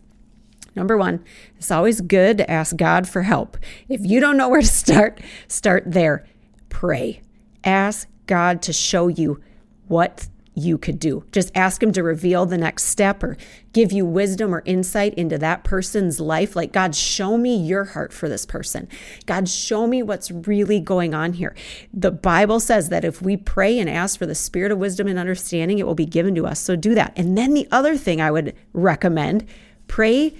Number 0.76 0.96
one, 0.96 1.24
it's 1.56 1.70
always 1.70 2.00
good 2.00 2.38
to 2.38 2.50
ask 2.50 2.76
God 2.76 3.08
for 3.08 3.22
help. 3.22 3.56
If 3.88 4.00
you 4.04 4.20
don't 4.20 4.36
know 4.36 4.48
where 4.50 4.62
to 4.62 4.66
start, 4.66 5.20
start 5.48 5.84
there. 5.86 6.26
Pray. 6.68 7.22
Ask 7.62 8.08
God 8.26 8.62
to 8.62 8.72
show 8.72 9.08
you 9.08 9.40
what 9.86 10.28
you 10.54 10.78
could 10.78 10.98
do. 10.98 11.24
Just 11.32 11.50
ask 11.54 11.82
him 11.82 11.92
to 11.92 12.02
reveal 12.02 12.46
the 12.46 12.58
next 12.58 12.84
step 12.84 13.22
or 13.22 13.36
give 13.72 13.90
you 13.90 14.06
wisdom 14.06 14.54
or 14.54 14.62
insight 14.64 15.14
into 15.14 15.36
that 15.38 15.64
person's 15.64 16.20
life. 16.20 16.54
Like, 16.54 16.72
God, 16.72 16.94
show 16.94 17.36
me 17.36 17.56
your 17.56 17.84
heart 17.84 18.12
for 18.12 18.28
this 18.28 18.46
person. 18.46 18.88
God, 19.26 19.48
show 19.48 19.86
me 19.86 20.02
what's 20.02 20.30
really 20.30 20.78
going 20.78 21.12
on 21.12 21.32
here. 21.32 21.56
The 21.92 22.12
Bible 22.12 22.60
says 22.60 22.88
that 22.90 23.04
if 23.04 23.20
we 23.20 23.36
pray 23.36 23.78
and 23.78 23.90
ask 23.90 24.18
for 24.18 24.26
the 24.26 24.34
spirit 24.34 24.70
of 24.70 24.78
wisdom 24.78 25.08
and 25.08 25.18
understanding, 25.18 25.78
it 25.78 25.86
will 25.86 25.94
be 25.94 26.06
given 26.06 26.34
to 26.36 26.46
us. 26.46 26.60
So 26.60 26.76
do 26.76 26.94
that. 26.94 27.12
And 27.16 27.36
then 27.36 27.54
the 27.54 27.68
other 27.72 27.96
thing 27.96 28.20
I 28.20 28.30
would 28.30 28.54
recommend 28.72 29.46
pray 29.88 30.34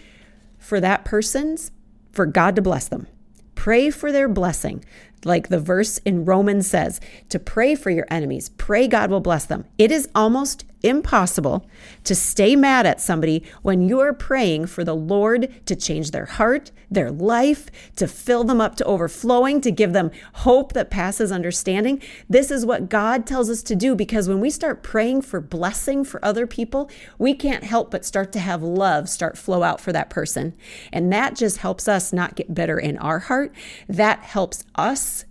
for 0.58 0.80
that 0.80 1.04
person's, 1.04 1.72
for 2.12 2.24
God 2.24 2.56
to 2.56 2.62
bless 2.62 2.88
them. 2.88 3.08
Pray 3.54 3.90
for 3.90 4.12
their 4.12 4.28
blessing 4.28 4.84
like 5.24 5.48
the 5.48 5.58
verse 5.58 5.98
in 5.98 6.24
Romans 6.24 6.66
says, 6.66 7.00
to 7.28 7.38
pray 7.38 7.74
for 7.74 7.90
your 7.90 8.06
enemies. 8.10 8.48
Pray 8.50 8.88
God 8.88 9.10
will 9.10 9.20
bless 9.20 9.44
them. 9.44 9.64
It 9.78 9.90
is 9.90 10.08
almost 10.14 10.64
impossible 10.84 11.66
to 12.04 12.14
stay 12.14 12.54
mad 12.54 12.86
at 12.86 13.00
somebody 13.00 13.42
when 13.62 13.88
you 13.88 14.00
are 14.00 14.12
praying 14.12 14.66
for 14.66 14.84
the 14.84 14.94
Lord 14.94 15.52
to 15.66 15.74
change 15.74 16.10
their 16.10 16.26
heart, 16.26 16.70
their 16.90 17.10
life, 17.10 17.70
to 17.96 18.06
fill 18.06 18.44
them 18.44 18.60
up 18.60 18.76
to 18.76 18.84
overflowing, 18.84 19.60
to 19.62 19.70
give 19.70 19.92
them 19.92 20.10
hope 20.34 20.74
that 20.74 20.90
passes 20.90 21.32
understanding. 21.32 22.00
This 22.28 22.50
is 22.50 22.66
what 22.66 22.88
God 22.88 23.26
tells 23.26 23.48
us 23.48 23.62
to 23.64 23.74
do 23.74 23.94
because 23.94 24.28
when 24.28 24.40
we 24.40 24.50
start 24.50 24.82
praying 24.82 25.22
for 25.22 25.40
blessing 25.40 26.04
for 26.04 26.22
other 26.24 26.46
people, 26.46 26.90
we 27.18 27.34
can't 27.34 27.64
help 27.64 27.90
but 27.90 28.04
start 28.04 28.30
to 28.32 28.38
have 28.38 28.62
love 28.62 29.08
start 29.08 29.38
flow 29.38 29.62
out 29.62 29.80
for 29.80 29.92
that 29.92 30.10
person. 30.10 30.54
And 30.92 31.12
that 31.12 31.34
just 31.36 31.58
helps 31.58 31.88
us 31.88 32.12
not 32.12 32.36
get 32.36 32.54
bitter 32.54 32.78
in 32.78 32.98
our 32.98 33.20
heart. 33.20 33.54
That 33.88 34.20
helps 34.20 34.64
us 34.74 35.24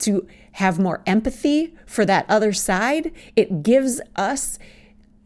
to 0.00 0.26
have 0.52 0.78
more 0.78 1.02
empathy 1.06 1.74
for 1.86 2.04
that 2.04 2.26
other 2.28 2.52
side. 2.52 3.12
It 3.36 3.62
gives 3.62 4.00
us 4.16 4.58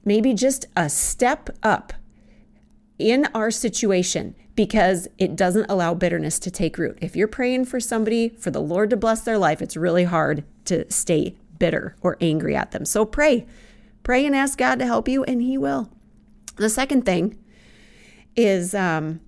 maybe 0.04 0.34
just 0.34 0.66
a 0.76 0.88
step 0.88 1.50
up 1.62 1.92
in 2.98 3.26
our 3.34 3.50
situation 3.50 4.34
because 4.54 5.08
it 5.18 5.34
doesn't 5.34 5.66
allow 5.68 5.94
bitterness 5.94 6.38
to 6.38 6.50
take 6.50 6.78
root. 6.78 6.98
If 7.00 7.16
you're 7.16 7.26
praying 7.26 7.64
for 7.64 7.80
somebody, 7.80 8.28
for 8.28 8.50
the 8.50 8.60
Lord 8.60 8.90
to 8.90 8.96
bless 8.96 9.22
their 9.22 9.38
life, 9.38 9.60
it's 9.60 9.76
really 9.76 10.04
hard 10.04 10.44
to 10.66 10.90
stay 10.90 11.36
bitter 11.58 11.96
or 12.02 12.16
angry 12.20 12.54
at 12.54 12.70
them. 12.70 12.84
So 12.84 13.04
pray. 13.04 13.46
Pray 14.02 14.26
and 14.26 14.36
ask 14.36 14.58
God 14.58 14.78
to 14.78 14.86
help 14.86 15.08
you, 15.08 15.24
and 15.24 15.40
He 15.42 15.58
will. 15.58 15.90
The 16.56 16.68
second 16.68 17.04
thing 17.04 17.38
is 18.36 18.74
um, 18.74 19.20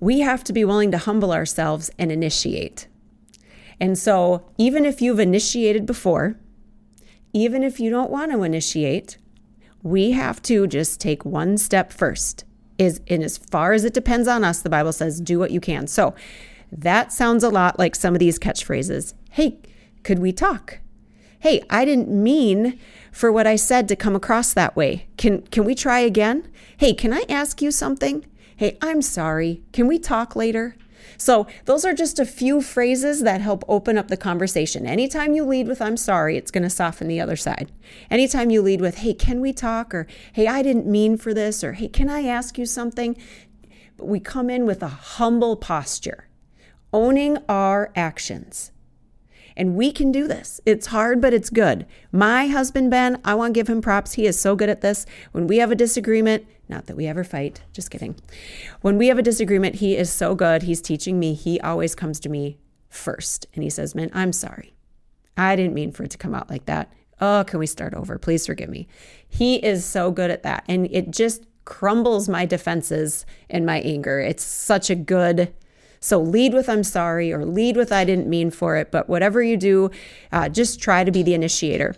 we 0.00 0.20
have 0.20 0.44
to 0.44 0.52
be 0.52 0.64
willing 0.64 0.90
to 0.90 0.98
humble 0.98 1.32
ourselves 1.32 1.90
and 1.98 2.10
initiate. 2.10 2.86
And 3.80 3.96
so, 3.96 4.50
even 4.58 4.84
if 4.84 5.00
you've 5.00 5.20
initiated 5.20 5.86
before, 5.86 6.38
even 7.32 7.62
if 7.62 7.78
you 7.78 7.90
don't 7.90 8.10
want 8.10 8.32
to 8.32 8.42
initiate, 8.42 9.18
we 9.88 10.12
have 10.12 10.42
to 10.42 10.66
just 10.66 11.00
take 11.00 11.24
one 11.24 11.58
step 11.58 11.92
first. 11.92 12.44
Is 12.76 13.00
in 13.06 13.22
as 13.22 13.36
far 13.36 13.72
as 13.72 13.84
it 13.84 13.92
depends 13.92 14.28
on 14.28 14.44
us, 14.44 14.62
the 14.62 14.70
Bible 14.70 14.92
says, 14.92 15.20
do 15.20 15.38
what 15.38 15.50
you 15.50 15.60
can. 15.60 15.88
So 15.88 16.14
that 16.70 17.12
sounds 17.12 17.42
a 17.42 17.48
lot 17.48 17.78
like 17.78 17.96
some 17.96 18.14
of 18.14 18.20
these 18.20 18.38
catchphrases. 18.38 19.14
Hey, 19.30 19.58
could 20.04 20.20
we 20.20 20.32
talk? 20.32 20.78
Hey, 21.40 21.62
I 21.70 21.84
didn't 21.84 22.08
mean 22.08 22.78
for 23.10 23.32
what 23.32 23.46
I 23.46 23.56
said 23.56 23.88
to 23.88 23.96
come 23.96 24.14
across 24.14 24.52
that 24.52 24.76
way. 24.76 25.08
Can 25.16 25.42
can 25.42 25.64
we 25.64 25.74
try 25.74 26.00
again? 26.00 26.48
Hey, 26.76 26.94
can 26.94 27.12
I 27.12 27.24
ask 27.28 27.62
you 27.62 27.70
something? 27.70 28.24
Hey, 28.56 28.76
I'm 28.82 29.02
sorry. 29.02 29.62
Can 29.72 29.86
we 29.86 29.98
talk 29.98 30.36
later? 30.36 30.76
So, 31.16 31.46
those 31.64 31.84
are 31.84 31.94
just 31.94 32.18
a 32.18 32.24
few 32.24 32.60
phrases 32.60 33.22
that 33.22 33.40
help 33.40 33.64
open 33.68 33.96
up 33.96 34.08
the 34.08 34.16
conversation. 34.16 34.86
Anytime 34.86 35.34
you 35.34 35.44
lead 35.44 35.68
with, 35.68 35.80
I'm 35.80 35.96
sorry, 35.96 36.36
it's 36.36 36.50
going 36.50 36.62
to 36.62 36.70
soften 36.70 37.08
the 37.08 37.20
other 37.20 37.36
side. 37.36 37.72
Anytime 38.10 38.50
you 38.50 38.62
lead 38.62 38.80
with, 38.80 38.98
hey, 38.98 39.14
can 39.14 39.40
we 39.40 39.52
talk? 39.52 39.94
Or, 39.94 40.06
hey, 40.32 40.46
I 40.46 40.62
didn't 40.62 40.86
mean 40.86 41.16
for 41.16 41.32
this. 41.32 41.64
Or, 41.64 41.72
hey, 41.72 41.88
can 41.88 42.08
I 42.08 42.22
ask 42.26 42.58
you 42.58 42.66
something? 42.66 43.16
We 43.98 44.20
come 44.20 44.48
in 44.50 44.66
with 44.66 44.82
a 44.82 44.88
humble 44.88 45.56
posture, 45.56 46.28
owning 46.92 47.38
our 47.48 47.90
actions. 47.96 48.72
And 49.56 49.74
we 49.74 49.90
can 49.90 50.12
do 50.12 50.28
this. 50.28 50.60
It's 50.64 50.86
hard, 50.86 51.20
but 51.20 51.34
it's 51.34 51.50
good. 51.50 51.84
My 52.12 52.46
husband, 52.46 52.92
Ben, 52.92 53.20
I 53.24 53.34
want 53.34 53.54
to 53.54 53.58
give 53.58 53.68
him 53.68 53.82
props. 53.82 54.12
He 54.12 54.24
is 54.24 54.40
so 54.40 54.54
good 54.54 54.68
at 54.68 54.82
this. 54.82 55.04
When 55.32 55.48
we 55.48 55.56
have 55.56 55.72
a 55.72 55.74
disagreement, 55.74 56.46
not 56.68 56.86
that 56.86 56.96
we 56.96 57.06
ever 57.06 57.24
fight, 57.24 57.60
just 57.72 57.90
kidding. 57.90 58.16
When 58.80 58.98
we 58.98 59.08
have 59.08 59.18
a 59.18 59.22
disagreement, 59.22 59.76
he 59.76 59.96
is 59.96 60.10
so 60.10 60.34
good. 60.34 60.62
He's 60.62 60.80
teaching 60.80 61.18
me. 61.18 61.34
He 61.34 61.60
always 61.60 61.94
comes 61.94 62.20
to 62.20 62.28
me 62.28 62.58
first 62.88 63.46
and 63.54 63.62
he 63.62 63.70
says, 63.70 63.94
Man, 63.94 64.10
I'm 64.12 64.32
sorry. 64.32 64.74
I 65.36 65.56
didn't 65.56 65.74
mean 65.74 65.92
for 65.92 66.02
it 66.04 66.10
to 66.10 66.18
come 66.18 66.34
out 66.34 66.50
like 66.50 66.66
that. 66.66 66.92
Oh, 67.20 67.44
can 67.46 67.58
we 67.58 67.66
start 67.66 67.94
over? 67.94 68.18
Please 68.18 68.46
forgive 68.46 68.68
me. 68.68 68.86
He 69.28 69.56
is 69.56 69.84
so 69.84 70.10
good 70.10 70.30
at 70.30 70.42
that. 70.42 70.64
And 70.68 70.86
it 70.90 71.10
just 71.10 71.44
crumbles 71.64 72.28
my 72.28 72.46
defenses 72.46 73.26
and 73.50 73.66
my 73.66 73.80
anger. 73.80 74.20
It's 74.20 74.42
such 74.42 74.90
a 74.90 74.94
good. 74.94 75.52
So 76.00 76.20
lead 76.20 76.54
with 76.54 76.68
I'm 76.68 76.84
sorry 76.84 77.32
or 77.32 77.44
lead 77.44 77.76
with 77.76 77.92
I 77.92 78.04
didn't 78.04 78.28
mean 78.28 78.50
for 78.50 78.76
it. 78.76 78.90
But 78.90 79.08
whatever 79.08 79.42
you 79.42 79.56
do, 79.56 79.90
uh, 80.32 80.48
just 80.48 80.80
try 80.80 81.04
to 81.04 81.10
be 81.10 81.22
the 81.22 81.34
initiator. 81.34 81.96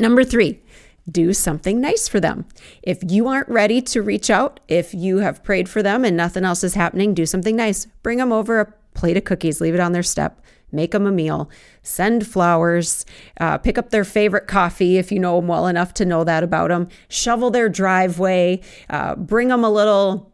Number 0.00 0.24
three, 0.24 0.60
do 1.10 1.32
something 1.32 1.80
nice 1.80 2.08
for 2.08 2.20
them. 2.20 2.44
If 2.82 2.98
you 3.06 3.28
aren't 3.28 3.48
ready 3.48 3.80
to 3.82 4.02
reach 4.02 4.30
out, 4.30 4.60
if 4.68 4.94
you 4.94 5.18
have 5.18 5.42
prayed 5.42 5.68
for 5.68 5.82
them 5.82 6.04
and 6.04 6.16
nothing 6.16 6.44
else 6.44 6.62
is 6.62 6.74
happening, 6.74 7.14
do 7.14 7.26
something 7.26 7.56
nice. 7.56 7.86
Bring 8.02 8.18
them 8.18 8.32
over 8.32 8.60
a 8.60 8.72
plate 8.94 9.16
of 9.16 9.24
cookies, 9.24 9.60
leave 9.60 9.74
it 9.74 9.80
on 9.80 9.92
their 9.92 10.02
step, 10.02 10.42
make 10.72 10.90
them 10.90 11.06
a 11.06 11.12
meal, 11.12 11.50
send 11.82 12.26
flowers, 12.26 13.06
uh, 13.40 13.58
pick 13.58 13.78
up 13.78 13.90
their 13.90 14.04
favorite 14.04 14.46
coffee 14.46 14.98
if 14.98 15.10
you 15.10 15.18
know 15.18 15.36
them 15.36 15.48
well 15.48 15.66
enough 15.66 15.94
to 15.94 16.04
know 16.04 16.24
that 16.24 16.42
about 16.42 16.68
them, 16.68 16.88
shovel 17.08 17.50
their 17.50 17.68
driveway, 17.68 18.60
uh, 18.90 19.14
bring 19.14 19.48
them 19.48 19.64
a 19.64 19.70
little 19.70 20.32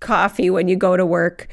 coffee 0.00 0.50
when 0.50 0.68
you 0.68 0.76
go 0.76 0.96
to 0.96 1.06
work. 1.06 1.48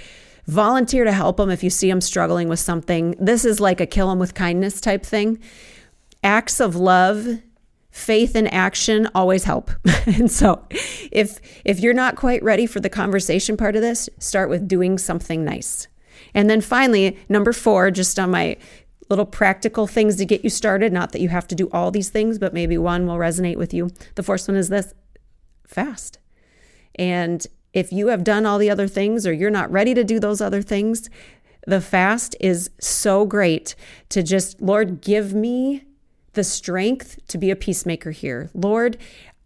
Volunteer 0.45 1.03
to 1.03 1.11
help 1.11 1.37
them 1.37 1.49
if 1.49 1.61
you 1.61 1.69
see 1.69 1.89
them 1.89 1.99
struggling 1.99 2.47
with 2.47 2.59
something. 2.59 3.15
This 3.19 3.43
is 3.43 3.59
like 3.59 3.81
a 3.81 3.85
kill 3.85 4.07
them 4.07 4.17
with 4.17 4.33
kindness 4.33 4.79
type 4.79 5.05
thing. 5.05 5.39
Acts 6.23 6.61
of 6.61 6.75
love 6.75 7.41
faith 7.89 8.35
and 8.35 8.51
action 8.53 9.09
always 9.15 9.43
help. 9.43 9.71
and 10.05 10.31
so 10.31 10.65
if 11.11 11.39
if 11.65 11.79
you're 11.79 11.93
not 11.93 12.15
quite 12.15 12.43
ready 12.43 12.65
for 12.65 12.79
the 12.79 12.89
conversation 12.89 13.57
part 13.57 13.75
of 13.75 13.81
this, 13.81 14.09
start 14.19 14.49
with 14.49 14.67
doing 14.67 14.97
something 14.97 15.43
nice. 15.43 15.87
And 16.33 16.49
then 16.49 16.61
finally, 16.61 17.17
number 17.29 17.53
4, 17.53 17.91
just 17.91 18.19
on 18.19 18.31
my 18.31 18.57
little 19.09 19.25
practical 19.25 19.87
things 19.87 20.17
to 20.17 20.25
get 20.25 20.43
you 20.43 20.49
started, 20.49 20.91
not 20.91 21.11
that 21.11 21.21
you 21.21 21.29
have 21.29 21.47
to 21.47 21.55
do 21.55 21.69
all 21.71 21.91
these 21.91 22.09
things, 22.09 22.37
but 22.37 22.53
maybe 22.53 22.77
one 22.77 23.07
will 23.07 23.15
resonate 23.15 23.55
with 23.55 23.73
you. 23.73 23.89
The 24.15 24.23
first 24.23 24.47
one 24.47 24.57
is 24.57 24.69
this 24.69 24.93
fast. 25.65 26.19
And 26.95 27.45
if 27.73 27.91
you 27.91 28.07
have 28.07 28.23
done 28.23 28.45
all 28.45 28.57
the 28.57 28.69
other 28.69 28.87
things 28.87 29.25
or 29.25 29.31
you're 29.31 29.49
not 29.49 29.71
ready 29.71 29.93
to 29.93 30.03
do 30.03 30.19
those 30.19 30.41
other 30.41 30.61
things, 30.61 31.09
the 31.65 31.81
fast 31.81 32.35
is 32.39 32.69
so 32.79 33.25
great 33.25 33.75
to 34.09 34.23
just, 34.23 34.61
Lord, 34.61 35.01
give 35.01 35.33
me 35.33 35.83
the 36.37 36.43
strength 36.43 37.19
to 37.27 37.37
be 37.37 37.51
a 37.51 37.55
peacemaker 37.55 38.11
here. 38.11 38.49
Lord, 38.53 38.97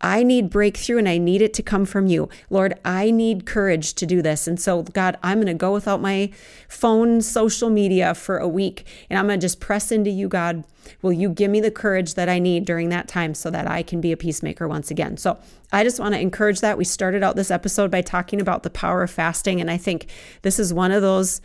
I 0.01 0.23
need 0.23 0.49
breakthrough 0.49 0.97
and 0.97 1.07
I 1.07 1.17
need 1.17 1.41
it 1.41 1.53
to 1.53 1.63
come 1.63 1.85
from 1.85 2.07
you. 2.07 2.27
Lord, 2.49 2.73
I 2.83 3.11
need 3.11 3.45
courage 3.45 3.93
to 3.93 4.05
do 4.05 4.21
this. 4.21 4.47
And 4.47 4.59
so, 4.59 4.83
God, 4.83 5.17
I'm 5.23 5.37
going 5.37 5.47
to 5.47 5.53
go 5.53 5.71
without 5.73 6.01
my 6.01 6.31
phone, 6.67 7.21
social 7.21 7.69
media 7.69 8.13
for 8.13 8.37
a 8.37 8.47
week, 8.47 8.85
and 9.09 9.17
I'm 9.17 9.27
going 9.27 9.39
to 9.39 9.43
just 9.43 9.59
press 9.59 9.91
into 9.91 10.09
you, 10.09 10.27
God. 10.27 10.63
Will 11.01 11.13
you 11.13 11.29
give 11.29 11.49
me 11.49 11.61
the 11.61 11.71
courage 11.71 12.15
that 12.15 12.27
I 12.27 12.39
need 12.39 12.65
during 12.65 12.89
that 12.89 13.07
time 13.07 13.33
so 13.35 13.49
that 13.51 13.69
I 13.69 13.83
can 13.83 14.01
be 14.01 14.11
a 14.11 14.17
peacemaker 14.17 14.67
once 14.67 14.91
again? 14.91 15.17
So, 15.17 15.37
I 15.71 15.83
just 15.83 15.99
want 15.99 16.13
to 16.15 16.19
encourage 16.19 16.59
that. 16.59 16.77
We 16.77 16.83
started 16.83 17.23
out 17.23 17.37
this 17.37 17.51
episode 17.51 17.89
by 17.91 18.01
talking 18.01 18.41
about 18.41 18.63
the 18.63 18.69
power 18.69 19.03
of 19.03 19.11
fasting, 19.11 19.61
and 19.61 19.71
I 19.71 19.77
think 19.77 20.07
this 20.41 20.59
is 20.59 20.73
one 20.73 20.91
of 20.91 21.01
those 21.01 21.39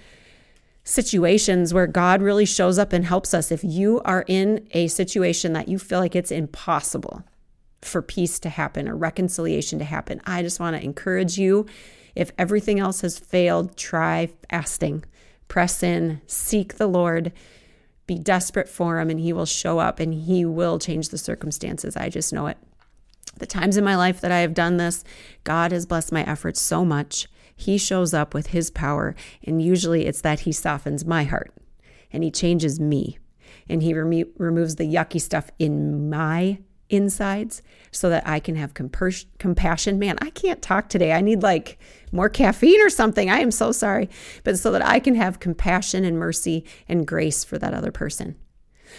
situations 0.87 1.75
where 1.75 1.87
God 1.87 2.22
really 2.22 2.46
shows 2.46 2.79
up 2.79 2.94
and 2.94 3.05
helps 3.05 3.35
us. 3.35 3.53
If 3.53 3.62
you 3.62 4.01
are 4.07 4.25
in 4.27 4.66
a 4.70 4.88
situation 4.88 5.53
that 5.53 5.68
you 5.68 5.79
feel 5.79 5.99
like 5.99 6.16
it's 6.16 6.31
impossible, 6.31 7.22
for 7.87 8.03
peace 8.03 8.38
to 8.40 8.49
happen 8.49 8.88
or 8.88 8.96
reconciliation 8.96 9.79
to 9.79 9.85
happen. 9.85 10.20
I 10.27 10.42
just 10.42 10.61
want 10.61 10.77
to 10.77 10.85
encourage 10.85 11.38
you 11.38 11.66
if 12.14 12.33
everything 12.38 12.81
else 12.81 13.03
has 13.03 13.18
failed, 13.18 13.77
try 13.77 14.31
fasting. 14.51 15.05
Press 15.49 15.83
in, 15.83 16.20
seek 16.27 16.75
the 16.75 16.87
Lord, 16.87 17.33
be 18.07 18.18
desperate 18.18 18.68
for 18.68 18.99
Him, 18.99 19.11
and 19.11 19.20
He 19.20 19.33
will 19.33 19.46
show 19.46 19.79
up 19.79 20.01
and 20.01 20.12
He 20.12 20.44
will 20.44 20.79
change 20.79 21.11
the 21.11 21.18
circumstances. 21.18 21.96
I 21.96 22.09
just 22.09 22.33
know 22.33 22.46
it. 22.46 22.59
The 23.38 23.46
times 23.46 23.77
in 23.77 23.85
my 23.85 23.96
life 23.96 24.20
that 24.22 24.33
I 24.33 24.40
have 24.40 24.55
done 24.55 24.79
this, 24.79 25.05
God 25.44 25.70
has 25.72 25.87
blessed 25.87 26.11
my 26.11 26.25
efforts 26.25 26.61
so 26.61 26.85
much. 26.85 27.29
He 27.57 27.79
shows 27.79 28.14
up 28.14 28.35
with 28.35 28.49
His 28.49 28.71
power, 28.71 29.16
and 29.42 29.62
usually 29.62 30.07
it's 30.07 30.21
that 30.21 30.40
He 30.40 30.53
softens 30.53 31.05
my 31.05 31.25
heart 31.25 31.53
and 32.12 32.23
He 32.23 32.31
changes 32.31 32.79
me 32.79 33.19
and 33.69 33.83
He 33.83 33.95
remo- 33.95 34.31
removes 34.37 34.77
the 34.77 34.85
yucky 34.85 35.21
stuff 35.21 35.51
in 35.59 36.09
my 36.09 36.59
insides 36.88 37.62
so 37.90 38.09
that 38.11 38.27
I 38.27 38.38
can 38.40 38.57
have 38.57 38.75
compers- 38.75 39.27
compassion. 39.38 39.99
Man, 39.99 40.19
I 40.21 40.31
can't 40.31 40.62
talk 40.62 40.88
today. 40.88 41.12
I 41.12 41.21
need 41.21 41.42
like 41.42 41.79
more 42.12 42.29
caffeine 42.29 42.81
or 42.81 42.90
something. 42.90 43.31
I 43.31 43.38
am 43.38 43.51
so 43.51 43.73
sorry. 43.73 44.09
But 44.45 44.59
so 44.59 44.71
that 44.73 44.87
I 44.87 45.01
can 45.01 45.14
have 45.14 45.40
compassion 45.40 46.05
and 46.05 46.19
mercy 46.19 46.64
and 46.88 47.07
grace 47.07 47.45
for 47.45 47.59
that 47.59 47.75
other 47.75 47.90
person. 47.90 48.37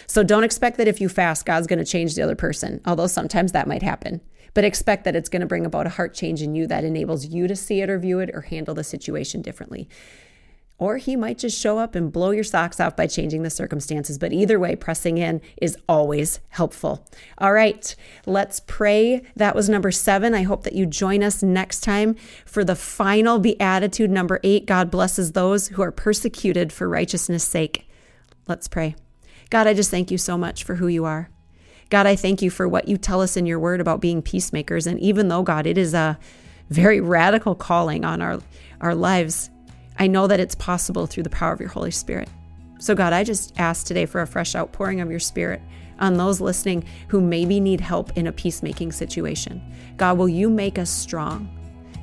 So 0.06 0.22
don't 0.22 0.44
expect 0.44 0.76
that 0.76 0.88
if 0.88 1.00
you 1.00 1.08
fast, 1.08 1.46
God's 1.46 1.66
going 1.66 1.78
to 1.78 1.84
change 1.84 2.14
the 2.14 2.22
other 2.22 2.36
person, 2.36 2.80
although 2.84 3.06
sometimes 3.06 3.52
that 3.52 3.66
might 3.66 3.82
happen. 3.82 4.20
But 4.54 4.64
expect 4.64 5.04
that 5.04 5.16
it's 5.16 5.28
going 5.28 5.40
to 5.40 5.46
bring 5.46 5.66
about 5.66 5.86
a 5.86 5.90
heart 5.90 6.14
change 6.14 6.42
in 6.42 6.54
you 6.54 6.66
that 6.66 6.84
enables 6.84 7.26
you 7.26 7.48
to 7.48 7.56
see 7.56 7.80
it 7.80 7.90
or 7.90 7.98
view 7.98 8.18
it 8.20 8.30
or 8.32 8.42
handle 8.42 8.74
the 8.74 8.84
situation 8.84 9.42
differently. 9.42 9.88
Or 10.80 10.96
he 10.98 11.16
might 11.16 11.38
just 11.38 11.58
show 11.60 11.78
up 11.78 11.96
and 11.96 12.12
blow 12.12 12.30
your 12.30 12.44
socks 12.44 12.78
off 12.78 12.94
by 12.94 13.08
changing 13.08 13.42
the 13.42 13.50
circumstances. 13.50 14.16
But 14.16 14.32
either 14.32 14.60
way, 14.60 14.76
pressing 14.76 15.18
in 15.18 15.40
is 15.60 15.76
always 15.88 16.38
helpful. 16.50 17.04
All 17.38 17.52
right, 17.52 17.94
let's 18.26 18.60
pray. 18.60 19.22
That 19.34 19.56
was 19.56 19.68
number 19.68 19.90
seven. 19.90 20.34
I 20.34 20.42
hope 20.42 20.62
that 20.62 20.74
you 20.74 20.86
join 20.86 21.24
us 21.24 21.42
next 21.42 21.80
time 21.80 22.14
for 22.46 22.64
the 22.64 22.76
final 22.76 23.40
beatitude, 23.40 24.10
number 24.10 24.38
eight. 24.44 24.66
God 24.66 24.88
blesses 24.88 25.32
those 25.32 25.68
who 25.68 25.82
are 25.82 25.90
persecuted 25.90 26.72
for 26.72 26.88
righteousness' 26.88 27.42
sake. 27.42 27.90
Let's 28.46 28.68
pray. 28.68 28.94
God, 29.50 29.66
I 29.66 29.74
just 29.74 29.90
thank 29.90 30.12
you 30.12 30.18
so 30.18 30.38
much 30.38 30.62
for 30.62 30.76
who 30.76 30.86
you 30.86 31.04
are. 31.04 31.28
God, 31.90 32.06
I 32.06 32.16
thank 32.16 32.42
you 32.42 32.50
for 32.50 32.68
what 32.68 32.88
you 32.88 32.98
tell 32.98 33.22
us 33.22 33.36
in 33.36 33.46
your 33.46 33.58
word 33.58 33.80
about 33.80 34.00
being 34.00 34.20
peacemakers. 34.20 34.86
And 34.86 35.00
even 35.00 35.28
though, 35.28 35.42
God, 35.42 35.66
it 35.66 35.78
is 35.78 35.94
a 35.94 36.18
very 36.68 37.00
radical 37.00 37.54
calling 37.54 38.04
on 38.04 38.20
our, 38.20 38.40
our 38.80 38.94
lives, 38.94 39.50
I 39.98 40.06
know 40.06 40.26
that 40.26 40.40
it's 40.40 40.54
possible 40.54 41.06
through 41.06 41.22
the 41.22 41.30
power 41.30 41.52
of 41.52 41.60
your 41.60 41.70
Holy 41.70 41.90
Spirit. 41.90 42.28
So, 42.78 42.94
God, 42.94 43.12
I 43.12 43.24
just 43.24 43.58
ask 43.58 43.86
today 43.86 44.06
for 44.06 44.20
a 44.20 44.26
fresh 44.26 44.54
outpouring 44.54 45.00
of 45.00 45.10
your 45.10 45.18
Spirit 45.18 45.62
on 45.98 46.16
those 46.16 46.40
listening 46.40 46.84
who 47.08 47.20
maybe 47.20 47.58
need 47.58 47.80
help 47.80 48.16
in 48.16 48.26
a 48.26 48.32
peacemaking 48.32 48.92
situation. 48.92 49.62
God, 49.96 50.18
will 50.18 50.28
you 50.28 50.48
make 50.50 50.78
us 50.78 50.90
strong? 50.90 51.48